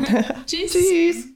[0.47, 0.73] Tschüss.
[0.73, 1.27] Tschüss.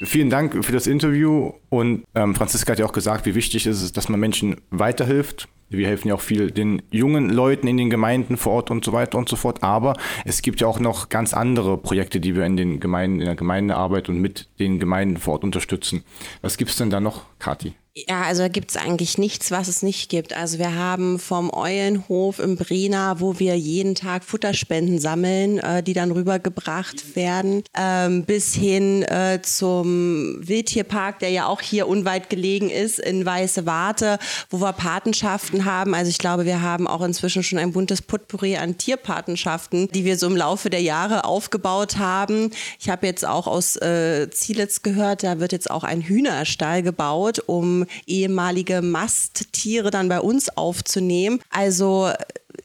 [0.00, 3.82] Vielen Dank für das Interview und ähm, Franziska hat ja auch gesagt, wie wichtig es
[3.82, 5.48] ist, dass man Menschen weiterhilft.
[5.70, 8.92] Wir helfen ja auch viel den jungen Leuten in den Gemeinden vor Ort und so
[8.92, 9.62] weiter und so fort.
[9.62, 13.26] Aber es gibt ja auch noch ganz andere Projekte, die wir in den Gemeinden, in
[13.26, 16.04] der Gemeindearbeit und mit den Gemeinden vor Ort unterstützen.
[16.40, 17.74] Was gibt es denn da noch, Kathi?
[18.06, 20.32] Ja, also da gibt es eigentlich nichts, was es nicht gibt.
[20.32, 25.94] Also wir haben vom Eulenhof im Brena, wo wir jeden Tag Futterspenden sammeln, äh, die
[25.94, 32.70] dann rübergebracht werden, ähm, bis hin äh, zum Wildtierpark, der ja auch hier unweit gelegen
[32.70, 34.18] ist, in Weiße Warte,
[34.50, 35.94] wo wir Patenschaften haben.
[35.94, 40.18] Also ich glaube, wir haben auch inzwischen schon ein buntes Potpourri an Tierpatenschaften, die wir
[40.18, 42.50] so im Laufe der Jahre aufgebaut haben.
[42.78, 47.42] Ich habe jetzt auch aus äh, Zielitz gehört, da wird jetzt auch ein Hühnerstall gebaut,
[47.46, 51.40] um ehemalige Masttiere dann bei uns aufzunehmen.
[51.50, 52.10] Also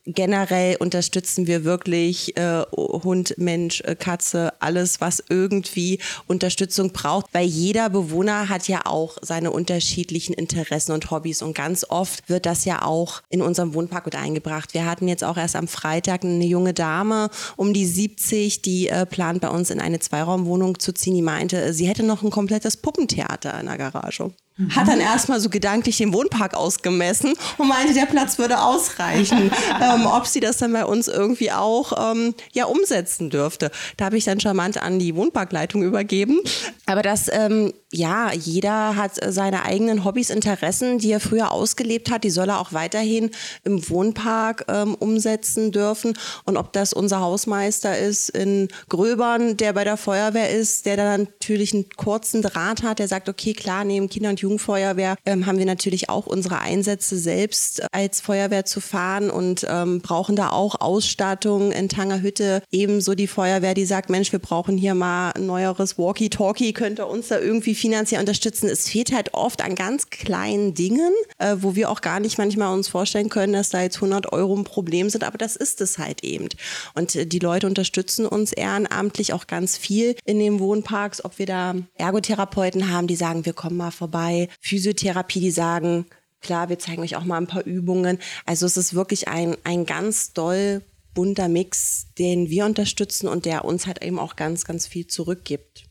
[0.05, 7.45] generell unterstützen wir wirklich äh, Hund, Mensch, äh, Katze, alles, was irgendwie Unterstützung braucht, weil
[7.45, 12.65] jeder Bewohner hat ja auch seine unterschiedlichen Interessen und Hobbys und ganz oft wird das
[12.65, 14.73] ja auch in unserem Wohnpark mit eingebracht.
[14.73, 19.05] Wir hatten jetzt auch erst am Freitag eine junge Dame um die 70, die äh,
[19.05, 21.15] plant bei uns in eine Zweiraumwohnung zu ziehen.
[21.15, 24.31] Die meinte, sie hätte noch ein komplettes Puppentheater in der Garage.
[24.55, 24.75] Mhm.
[24.75, 29.51] Hat dann erstmal so gedanklich den Wohnpark ausgemessen und meinte, der Platz würde ausreichen.
[29.81, 33.71] ähm, ob sie das dann bei uns irgendwie auch ähm, ja, umsetzen dürfte.
[33.97, 36.39] Da habe ich dann charmant an die Wohnparkleitung übergeben.
[36.85, 42.23] Aber das, ähm, ja, jeder hat seine eigenen Hobbys, Interessen, die er früher ausgelebt hat,
[42.23, 43.31] die soll er auch weiterhin
[43.63, 46.17] im Wohnpark ähm, umsetzen dürfen.
[46.43, 51.21] Und ob das unser Hausmeister ist in Gröbern, der bei der Feuerwehr ist, der dann
[51.21, 55.57] natürlich einen kurzen Draht hat, der sagt, okay, klar, neben Kinder und Jugendfeuerwehr ähm, haben
[55.57, 60.81] wir natürlich auch unsere Einsätze selbst als Feuerwehr zu fahren und ähm, brauchen da auch
[60.81, 62.61] Ausstattung in Tangerhütte.
[62.71, 67.07] Ebenso die Feuerwehr, die sagt, Mensch, wir brauchen hier mal ein neueres Walkie-Talkie, könnt ihr
[67.07, 68.69] uns da irgendwie finanziell unterstützen.
[68.69, 72.73] Es fehlt halt oft an ganz kleinen Dingen, äh, wo wir auch gar nicht manchmal
[72.73, 75.97] uns vorstellen können, dass da jetzt 100 Euro ein Problem sind, aber das ist es
[75.97, 76.49] halt eben.
[76.95, 81.45] Und äh, die Leute unterstützen uns ehrenamtlich auch ganz viel in den Wohnparks, ob wir
[81.45, 86.05] da Ergotherapeuten haben, die sagen, wir kommen mal vorbei Physiotherapie, die sagen,
[86.41, 88.19] klar, wir zeigen euch auch mal ein paar Übungen.
[88.45, 90.81] Also es ist wirklich ein, ein ganz doll
[91.13, 95.85] bunter Mix, den wir unterstützen und der uns halt eben auch ganz, ganz viel zurückgibt.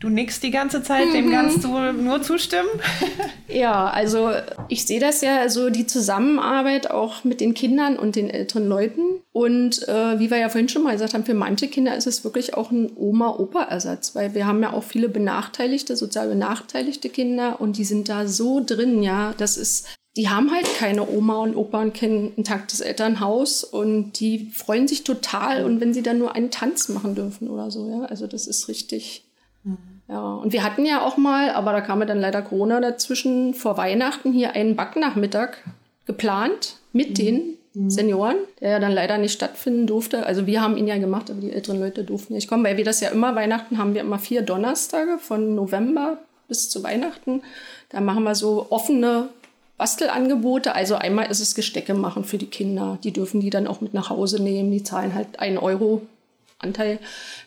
[0.00, 1.12] Du nickst die ganze Zeit, mhm.
[1.12, 2.68] dem kannst du nur zustimmen?
[3.48, 4.30] ja, also
[4.68, 9.00] ich sehe das ja, also die Zusammenarbeit auch mit den Kindern und den älteren Leuten.
[9.32, 12.22] Und äh, wie wir ja vorhin schon mal gesagt haben, für manche Kinder ist es
[12.22, 17.76] wirklich auch ein Oma-Opa-Ersatz, weil wir haben ja auch viele benachteiligte, sozial benachteiligte Kinder und
[17.76, 21.80] die sind da so drin, ja, das ist die haben halt keine Oma und Opa
[21.80, 26.34] und kennen ein intaktes Elternhaus und die freuen sich total und wenn sie dann nur
[26.34, 29.27] einen Tanz machen dürfen oder so, ja, also das ist richtig,
[30.08, 33.52] ja, und wir hatten ja auch mal, aber da kam ja dann leider Corona dazwischen,
[33.52, 35.58] vor Weihnachten hier einen Backnachmittag
[36.06, 37.14] geplant mit mhm.
[37.14, 37.42] den
[37.74, 37.90] mhm.
[37.90, 40.24] Senioren, der ja dann leider nicht stattfinden durfte.
[40.24, 42.84] Also wir haben ihn ja gemacht, aber die älteren Leute durften nicht kommen, weil wir
[42.84, 47.42] das ja immer Weihnachten haben wir immer vier Donnerstage von November bis zu Weihnachten.
[47.90, 49.28] Da machen wir so offene
[49.76, 50.74] Bastelangebote.
[50.74, 52.98] Also einmal ist es Gestecke machen für die Kinder.
[53.04, 54.70] Die dürfen die dann auch mit nach Hause nehmen.
[54.70, 56.02] Die zahlen halt einen Euro
[56.58, 56.98] Anteil.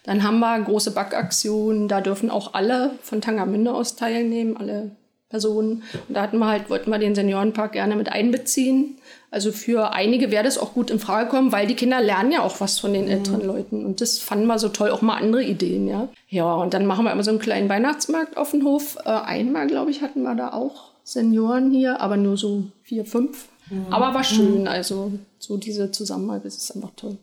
[0.03, 4.91] Dann haben wir große Backaktionen, da dürfen auch alle von Tangermünde aus teilnehmen, alle
[5.31, 5.83] Personen.
[6.07, 8.97] Und da hatten wir halt, wollten wir den Seniorenpark gerne mit einbeziehen.
[9.31, 12.41] Also für einige wäre das auch gut in Frage kommen, weil die Kinder lernen ja
[12.41, 13.47] auch was von den älteren mhm.
[13.47, 13.85] Leuten.
[13.85, 16.09] Und das fanden wir so toll, auch mal andere Ideen, ja.
[16.27, 18.97] Ja, und dann machen wir immer so einen kleinen Weihnachtsmarkt auf dem Hof.
[19.05, 23.47] Äh, einmal, glaube ich, hatten wir da auch Senioren hier, aber nur so vier, fünf.
[23.69, 23.85] Mhm.
[23.89, 27.17] Aber war schön, also so diese Zusammenarbeit, ist einfach toll.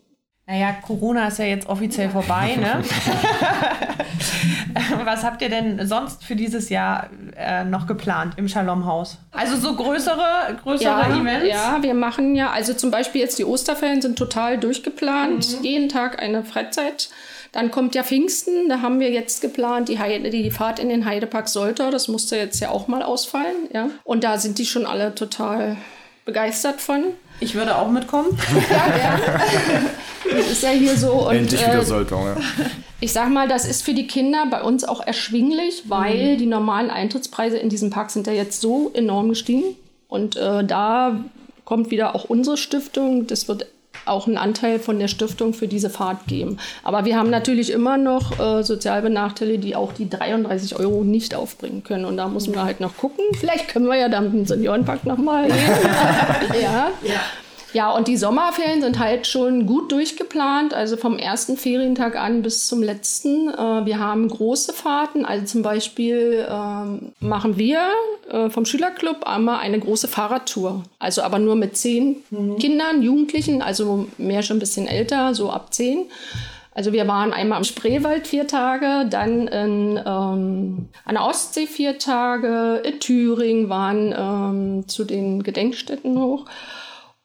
[0.50, 2.82] Naja, Corona ist ja jetzt offiziell vorbei, ne?
[5.04, 9.18] Was habt ihr denn sonst für dieses Jahr äh, noch geplant im Shalom-Haus?
[9.30, 11.46] Also so größere, größere ja, Events?
[11.46, 15.58] Ja, wir machen ja, also zum Beispiel jetzt die Osterferien sind total durchgeplant.
[15.58, 15.64] Mhm.
[15.64, 17.10] Jeden Tag eine Freizeit.
[17.52, 21.04] Dann kommt ja Pfingsten, da haben wir jetzt geplant, die, Heide, die Fahrt in den
[21.04, 23.68] Heidepark Solter, das musste jetzt ja auch mal ausfallen.
[23.74, 23.90] Ja?
[24.02, 25.76] Und da sind die schon alle total
[26.24, 27.04] begeistert von.
[27.40, 28.36] Ich würde auch mitkommen.
[28.70, 29.90] ja, gerne.
[30.30, 31.28] Das ist ja hier so.
[31.28, 32.36] Und, Endlich wieder äh, Soltau, ja.
[33.00, 36.38] Ich sag mal, das ist für die Kinder bei uns auch erschwinglich, weil mhm.
[36.38, 39.76] die normalen Eintrittspreise in diesem Park sind ja jetzt so enorm gestiegen.
[40.08, 41.20] Und äh, da
[41.64, 43.26] kommt wieder auch unsere Stiftung.
[43.26, 43.66] Das wird
[44.08, 46.58] auch einen Anteil von der Stiftung für diese Fahrt geben.
[46.82, 51.34] Aber wir haben natürlich immer noch äh, sozial Benachteiligte, die auch die 33 Euro nicht
[51.34, 52.04] aufbringen können.
[52.04, 53.24] Und da müssen wir halt noch gucken.
[53.38, 55.48] Vielleicht können wir ja dann mit dem Seniorenpark nochmal.
[56.60, 56.90] ja.
[57.02, 57.20] ja.
[57.72, 62.66] Ja, und die Sommerferien sind halt schon gut durchgeplant, also vom ersten Ferientag an bis
[62.66, 63.48] zum letzten.
[63.48, 67.88] Äh, wir haben große Fahrten, also zum Beispiel ähm, machen wir
[68.30, 70.82] äh, vom Schülerclub einmal eine große Fahrradtour.
[70.98, 72.58] Also aber nur mit zehn mhm.
[72.58, 76.06] Kindern, Jugendlichen, also mehr schon ein bisschen älter, so ab zehn.
[76.78, 81.98] Also wir waren einmal im Spreewald vier Tage, dann in, ähm, an der Ostsee vier
[81.98, 86.44] Tage, in Thüringen waren ähm, zu den Gedenkstätten hoch.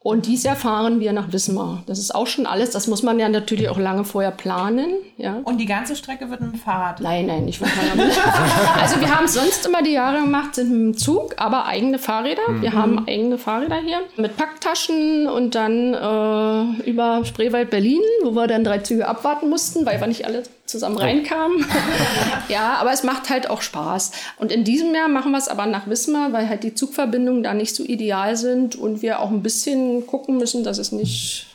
[0.03, 1.81] Und dies Jahr fahren wir nach Wismar.
[1.85, 2.71] Das ist auch schon alles.
[2.71, 4.95] Das muss man ja natürlich auch lange vorher planen.
[5.15, 5.39] Ja.
[5.45, 6.99] Und die ganze Strecke wird mit dem Fahrrad?
[6.99, 8.81] Nein, nein, nicht mit dem Fahrrad.
[8.81, 11.99] also wir haben es sonst immer die Jahre gemacht, sind mit dem Zug, aber eigene
[11.99, 12.41] Fahrräder.
[12.49, 12.61] Mhm.
[12.61, 18.47] Wir haben eigene Fahrräder hier mit Packtaschen und dann äh, über Spreewald Berlin, wo wir
[18.47, 21.65] dann drei Züge abwarten mussten, weil wir nicht alle zusammen reinkamen.
[22.49, 24.12] ja, aber es macht halt auch Spaß.
[24.38, 27.53] Und in diesem Jahr machen wir es aber nach Wismar, weil halt die Zugverbindungen da
[27.53, 31.47] nicht so ideal sind und wir auch ein bisschen gucken müssen, dass es nicht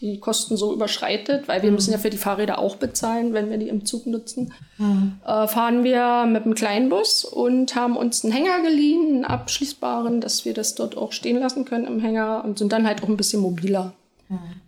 [0.00, 3.58] die Kosten so überschreitet, weil wir müssen ja für die Fahrräder auch bezahlen, wenn wir
[3.58, 5.14] die im Zug nutzen, mhm.
[5.24, 10.44] äh, fahren wir mit einem Kleinbus und haben uns einen Hänger geliehen, einen abschließbaren, dass
[10.44, 13.16] wir das dort auch stehen lassen können im Hänger und sind dann halt auch ein
[13.16, 13.94] bisschen mobiler.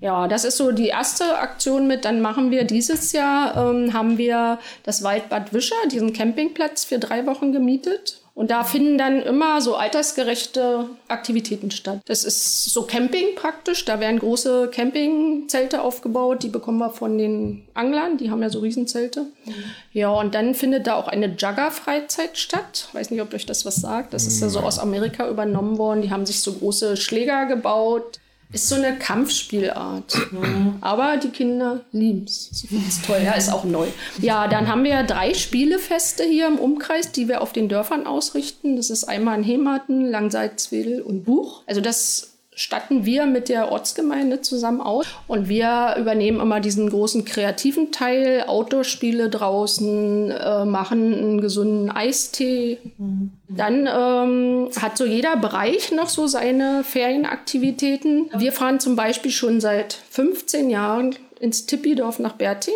[0.01, 2.05] Ja, das ist so die erste Aktion mit.
[2.05, 7.27] Dann machen wir dieses Jahr, ähm, haben wir das Waldbad Wischer, diesen Campingplatz für drei
[7.27, 8.21] Wochen gemietet.
[8.39, 11.99] Und da finden dann immer so altersgerechte Aktivitäten statt.
[12.05, 13.85] Das ist so Camping praktisch.
[13.85, 16.45] Da werden große Campingzelte aufgebaut.
[16.45, 18.17] Die bekommen wir von den Anglern.
[18.17, 19.23] Die haben ja so Riesenzelte.
[19.23, 19.55] Mhm.
[19.93, 22.87] Ja, und dann findet da auch eine Jugger-Freizeit statt.
[22.89, 24.15] Ich weiß nicht, ob euch das was sagt.
[24.15, 26.03] Das ist ja so aus Amerika übernommen worden.
[26.03, 30.33] Die haben sich so große Schläger gebaut ist so eine Kampfspielart.
[30.33, 30.79] Mhm.
[30.81, 32.49] Aber die Kinder lieben es.
[32.53, 33.21] Sie finden es toll.
[33.23, 33.89] Ja, ist auch neu.
[34.21, 38.77] Ja, dann haben wir drei Spielefeste hier im Umkreis, die wir auf den Dörfern ausrichten.
[38.77, 41.63] Das ist einmal in Hematen, Langsalzwedel und Buch.
[41.67, 45.07] Also das statten wir mit der Ortsgemeinde zusammen aus.
[45.29, 52.79] Und wir übernehmen immer diesen großen kreativen Teil, Outdoor-Spiele draußen, äh, machen einen gesunden Eistee.
[52.99, 53.31] Mhm.
[53.49, 58.29] Dann ähm, hat so jeder Bereich noch so seine Ferienaktivitäten.
[58.37, 62.75] Wir fahren zum Beispiel schon seit 15 Jahren ins Tippidorf nach Berting.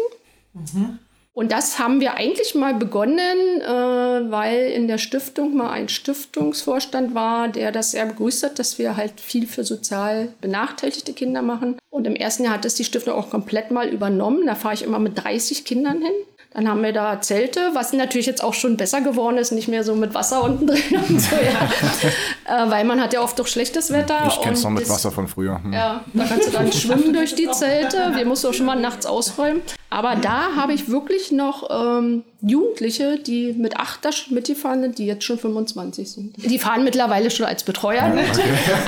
[0.54, 1.00] Mhm.
[1.34, 7.14] Und das haben wir eigentlich mal begonnen, äh, weil in der Stiftung mal ein Stiftungsvorstand
[7.14, 11.78] war, der das sehr begrüßt hat, dass wir halt viel für sozial benachteiligte Kinder machen.
[11.88, 14.46] Und im ersten Jahr hat das die Stiftung auch komplett mal übernommen.
[14.46, 16.12] Da fahre ich immer mit 30 Kindern hin.
[16.54, 19.84] Dann haben wir da Zelte, was natürlich jetzt auch schon besser geworden ist, nicht mehr
[19.84, 22.66] so mit Wasser unten drin und so, ja.
[22.66, 24.26] äh, weil man hat ja oft doch schlechtes Wetter.
[24.28, 25.62] Ich kenne es noch mit das, Wasser von früher.
[25.62, 25.72] Hm.
[25.72, 28.12] Ja, da kannst du dann schwimmen durch die Zelte.
[28.14, 29.62] Wir mussten auch schon mal nachts ausräumen.
[29.92, 34.98] Aber da habe ich wirklich noch ähm, Jugendliche, die mit acht da schon mitgefahren sind,
[34.98, 36.36] die jetzt schon 25 sind.
[36.50, 38.24] Die fahren mittlerweile schon als Betreuer mit.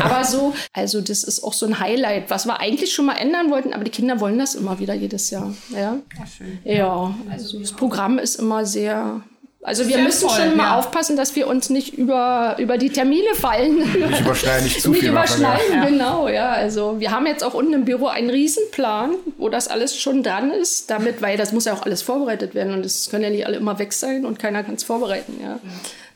[0.03, 3.51] aber so, also das ist auch so ein Highlight, was wir eigentlich schon mal ändern
[3.51, 5.55] wollten, aber die Kinder wollen das immer wieder jedes Jahr.
[5.71, 6.59] Ja, Ach, schön.
[6.65, 9.21] ja also das Programm ist immer sehr
[9.67, 10.79] also wir Sehr müssen voll, schon mal ja.
[10.79, 13.79] aufpassen, dass wir uns nicht über, über die Termine fallen.
[13.79, 15.89] Nicht überschneiden, nicht zu nicht viel überschneiden, machen, ja.
[15.89, 16.51] genau, ja.
[16.51, 20.51] Also wir haben jetzt auch unten im Büro einen Riesenplan, wo das alles schon dran
[20.51, 23.47] ist, damit, weil das muss ja auch alles vorbereitet werden und es können ja nicht
[23.47, 25.59] alle immer weg sein und keiner kann es vorbereiten, ja.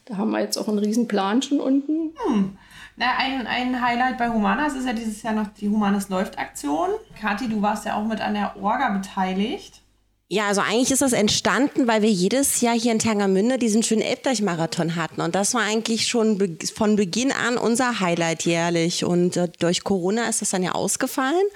[0.05, 2.13] Da haben wir jetzt auch einen Riesenplan schon unten.
[2.27, 2.59] Hm.
[2.97, 6.91] Na, ein, ein Highlight bei Humanas ist ja dieses Jahr noch die Humanas läuft Aktion.
[7.19, 9.81] Kathi, du warst ja auch mit an der Orga beteiligt.
[10.31, 14.03] Ja, also eigentlich ist das entstanden, weil wir jedes Jahr hier in Tangermünde diesen schönen
[14.03, 15.23] Elbdeich-Marathon hatten.
[15.23, 19.05] Und das war eigentlich schon be von Beginn an unser Highlight jährlich.
[19.05, 21.47] Und äh, durch Corona ist das dann ja ausgefallen.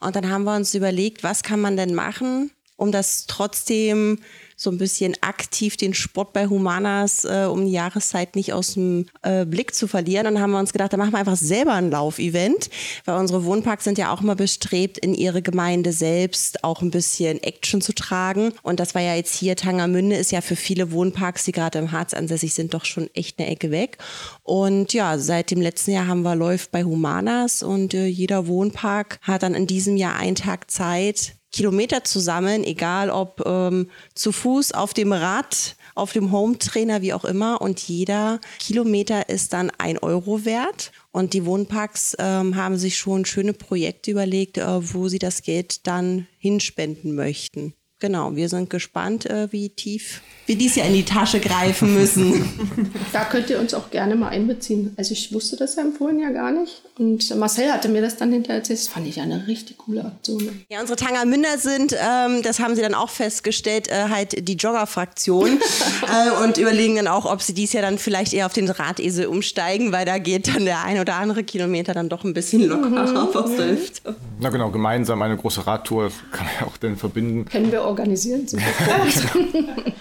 [0.00, 4.18] Und dann haben wir uns überlegt, was kann man denn machen, um das trotzdem
[4.62, 9.06] so ein bisschen aktiv den Sport bei Humanas äh, um die Jahreszeit nicht aus dem
[9.22, 10.26] äh, Blick zu verlieren.
[10.26, 12.70] Und dann haben wir uns gedacht, da machen wir einfach selber ein Laufevent,
[13.04, 17.42] weil unsere Wohnparks sind ja auch immer bestrebt, in ihre Gemeinde selbst auch ein bisschen
[17.42, 18.52] Action zu tragen.
[18.62, 21.92] Und das war ja jetzt hier, Tangermünde ist ja für viele Wohnparks, die gerade im
[21.92, 23.98] Harz ansässig sind, doch schon echt eine Ecke weg.
[24.42, 29.18] Und ja, seit dem letzten Jahr haben wir Läuft bei Humanas und äh, jeder Wohnpark
[29.22, 34.32] hat dann in diesem Jahr einen Tag Zeit, Kilometer zu sammeln, egal ob ähm, zu
[34.32, 37.60] Fuß, auf dem Rad, auf dem Home-Trainer, wie auch immer.
[37.60, 40.92] Und jeder Kilometer ist dann ein Euro wert.
[41.10, 45.86] Und die Wohnparks ähm, haben sich schon schöne Projekte überlegt, äh, wo sie das Geld
[45.86, 47.74] dann hinspenden möchten.
[48.02, 52.48] Genau, wir sind gespannt, äh, wie tief wir dies Jahr in die Tasche greifen müssen.
[53.12, 54.94] Da könnt ihr uns auch gerne mal einbeziehen.
[54.96, 56.82] Also ich wusste das ja im Vorhin ja gar nicht.
[56.98, 58.78] Und Marcel hatte mir das dann hinterher erzählt.
[58.78, 60.64] Das fand ich ja eine richtig coole Aktion.
[60.70, 65.48] Ja, unsere Tangermünder sind, ähm, das haben sie dann auch festgestellt, äh, halt die Jogger-Fraktion
[65.58, 69.26] äh, und überlegen dann auch, ob sie dies Jahr dann vielleicht eher auf den Radesel
[69.26, 73.06] umsteigen, weil da geht dann der ein oder andere Kilometer dann doch ein bisschen lockerer
[73.06, 73.36] mhm.
[73.36, 74.16] aus der Hüfte.
[74.40, 77.44] Na genau, gemeinsam eine große Radtour kann man ja auch dann verbinden.
[77.44, 78.46] Können wir organisieren.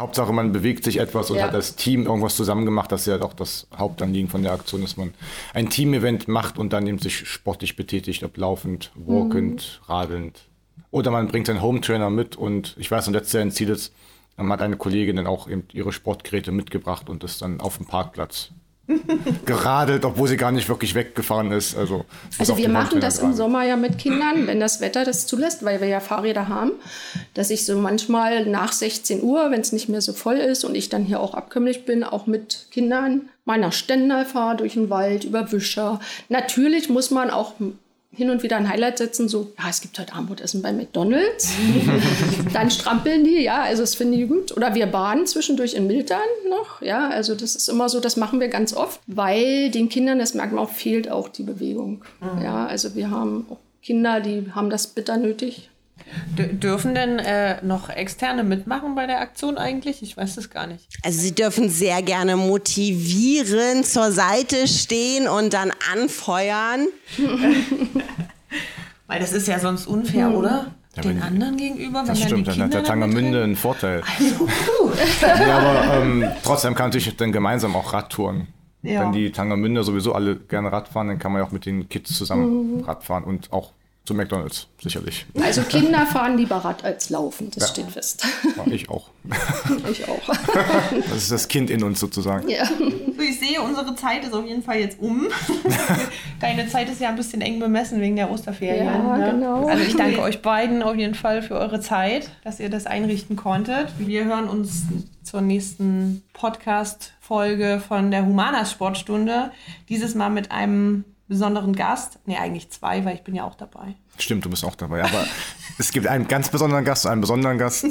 [0.00, 1.44] Hauptsache, man bewegt sich etwas und ja.
[1.44, 2.90] hat das Team irgendwas zusammen gemacht.
[2.90, 5.12] Das ist ja auch das Hauptanliegen von der Aktion, dass man
[5.54, 9.92] ein Team-Event macht und dann eben sich sportlich betätigt, ob laufend, walkend, mhm.
[9.92, 10.40] radelnd.
[10.90, 13.92] Oder man bringt seinen Home-Trainer mit und ich weiß, und letztes Jahr in Zielitz
[14.36, 18.50] hat eine Kollegin dann auch eben ihre Sportgeräte mitgebracht und ist dann auf dem Parkplatz
[19.46, 21.76] geradelt, obwohl sie gar nicht wirklich weggefahren ist.
[21.76, 22.04] Also,
[22.38, 25.80] also wir machen das im Sommer ja mit Kindern, wenn das Wetter das zulässt, weil
[25.80, 26.72] wir ja Fahrräder haben,
[27.34, 30.74] dass ich so manchmal nach 16 Uhr, wenn es nicht mehr so voll ist und
[30.74, 35.24] ich dann hier auch abkömmlich bin, auch mit Kindern nach Stendal fahre, durch den Wald,
[35.24, 36.00] über Wischer.
[36.28, 37.54] Natürlich muss man auch
[38.14, 41.54] hin und wieder ein Highlight setzen, so, ja, es gibt heute Armutessen bei McDonalds.
[42.52, 44.54] dann strampeln die, ja, also das finde ich gut.
[44.54, 48.38] Oder wir baden zwischendurch in Miltern noch, ja, also das ist immer so, das machen
[48.38, 52.04] wir ganz oft, weil den Kindern, das merkt man auch, fehlt auch die Bewegung.
[52.20, 52.42] Mhm.
[52.42, 55.70] Ja, also wir haben auch Kinder, die haben das bitter nötig.
[56.36, 60.02] Dürfen denn äh, noch Externe mitmachen bei der Aktion eigentlich?
[60.02, 60.86] Ich weiß das gar nicht.
[61.02, 66.86] Also sie dürfen sehr gerne motivieren, zur Seite stehen und dann anfeuern.
[69.06, 70.34] Weil das ist ja sonst unfair, mhm.
[70.36, 70.74] oder?
[70.96, 72.04] Ja, Den anderen gegenüber.
[72.06, 74.02] Das stimmt, dann hat der Tangermünde einen Vorteil.
[74.18, 74.48] Also,
[75.22, 78.48] ja, aber ähm, trotzdem kann natürlich dann gemeinsam auch Radtouren.
[78.82, 79.02] Ja.
[79.02, 82.14] Wenn die Tangermünder sowieso alle gerne Radfahren, dann kann man ja auch mit den Kids
[82.16, 82.84] zusammen mhm.
[82.84, 83.72] Radfahren und auch
[84.04, 85.26] zu McDonalds, sicherlich.
[85.40, 87.68] Also Kinder fahren lieber Rad als laufen, das ja.
[87.68, 88.26] steht fest.
[88.56, 89.10] Ja, ich auch.
[89.90, 90.20] ich auch.
[90.90, 92.48] Das ist das Kind in uns sozusagen.
[92.48, 92.68] Ja.
[93.20, 95.28] Ich sehe, unsere Zeit ist auf jeden Fall jetzt um.
[96.40, 98.86] Deine Zeit ist ja ein bisschen eng bemessen wegen der Osterferien.
[98.86, 99.30] Ja, ne?
[99.30, 99.66] genau.
[99.66, 103.36] Also ich danke euch beiden auf jeden Fall für eure Zeit, dass ihr das einrichten
[103.36, 103.92] konntet.
[103.98, 104.82] Wir hören uns
[105.22, 109.52] zur nächsten Podcast-Folge von der Humanas Sportstunde.
[109.88, 112.18] Dieses Mal mit einem besonderen Gast.
[112.26, 113.96] Nee, eigentlich zwei, weil ich bin ja auch dabei.
[114.18, 115.02] Stimmt, du bist auch dabei.
[115.02, 115.24] Aber
[115.78, 117.84] es gibt einen ganz besonderen Gast, einen besonderen Gast.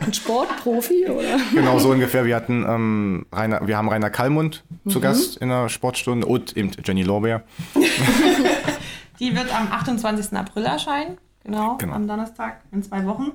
[0.00, 1.38] Ein Sportprofi, oder?
[1.52, 2.24] Genau, so ungefähr.
[2.24, 4.90] Wir hatten ähm, Rainer, wir haben Rainer Kallmund mhm.
[4.90, 7.42] zu Gast in der Sportstunde und eben Jenny Lorbeer.
[9.18, 10.36] Die wird am 28.
[10.36, 11.18] April erscheinen.
[11.42, 13.32] Genau, genau, am Donnerstag in zwei Wochen.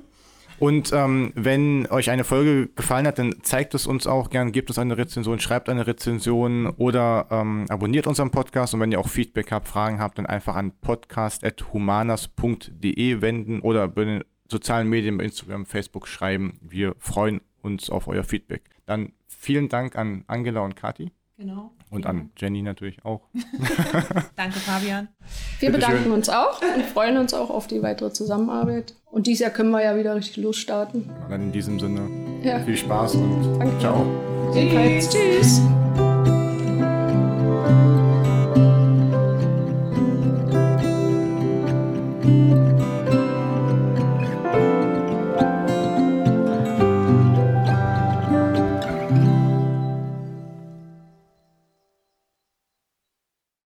[0.60, 4.70] Und ähm, wenn euch eine Folge gefallen hat, dann zeigt es uns auch gern, gebt
[4.70, 8.74] uns eine Rezension, schreibt eine Rezension oder ähm, abonniert unseren Podcast.
[8.74, 14.04] Und wenn ihr auch Feedback habt, Fragen habt, dann einfach an podcast.humanas.de wenden oder bei
[14.04, 16.58] den sozialen Medien, bei Instagram, Facebook schreiben.
[16.62, 18.64] Wir freuen uns auf euer Feedback.
[18.86, 21.12] Dann vielen Dank an Angela und Kati.
[21.38, 21.72] Genau.
[21.90, 23.22] Und an Jenny natürlich auch.
[24.36, 25.08] Danke, Fabian.
[25.60, 26.12] Wir Bitte bedanken schön.
[26.12, 28.94] uns auch und freuen uns auch auf die weitere Zusammenarbeit.
[29.06, 31.10] Und dieses Jahr können wir ja wieder richtig losstarten.
[31.30, 32.08] Dann in diesem Sinne
[32.44, 32.60] ja.
[32.60, 33.80] viel Spaß und Danke.
[33.80, 34.06] ciao.
[34.54, 35.10] Tschüss.
[35.10, 35.62] Tschüss.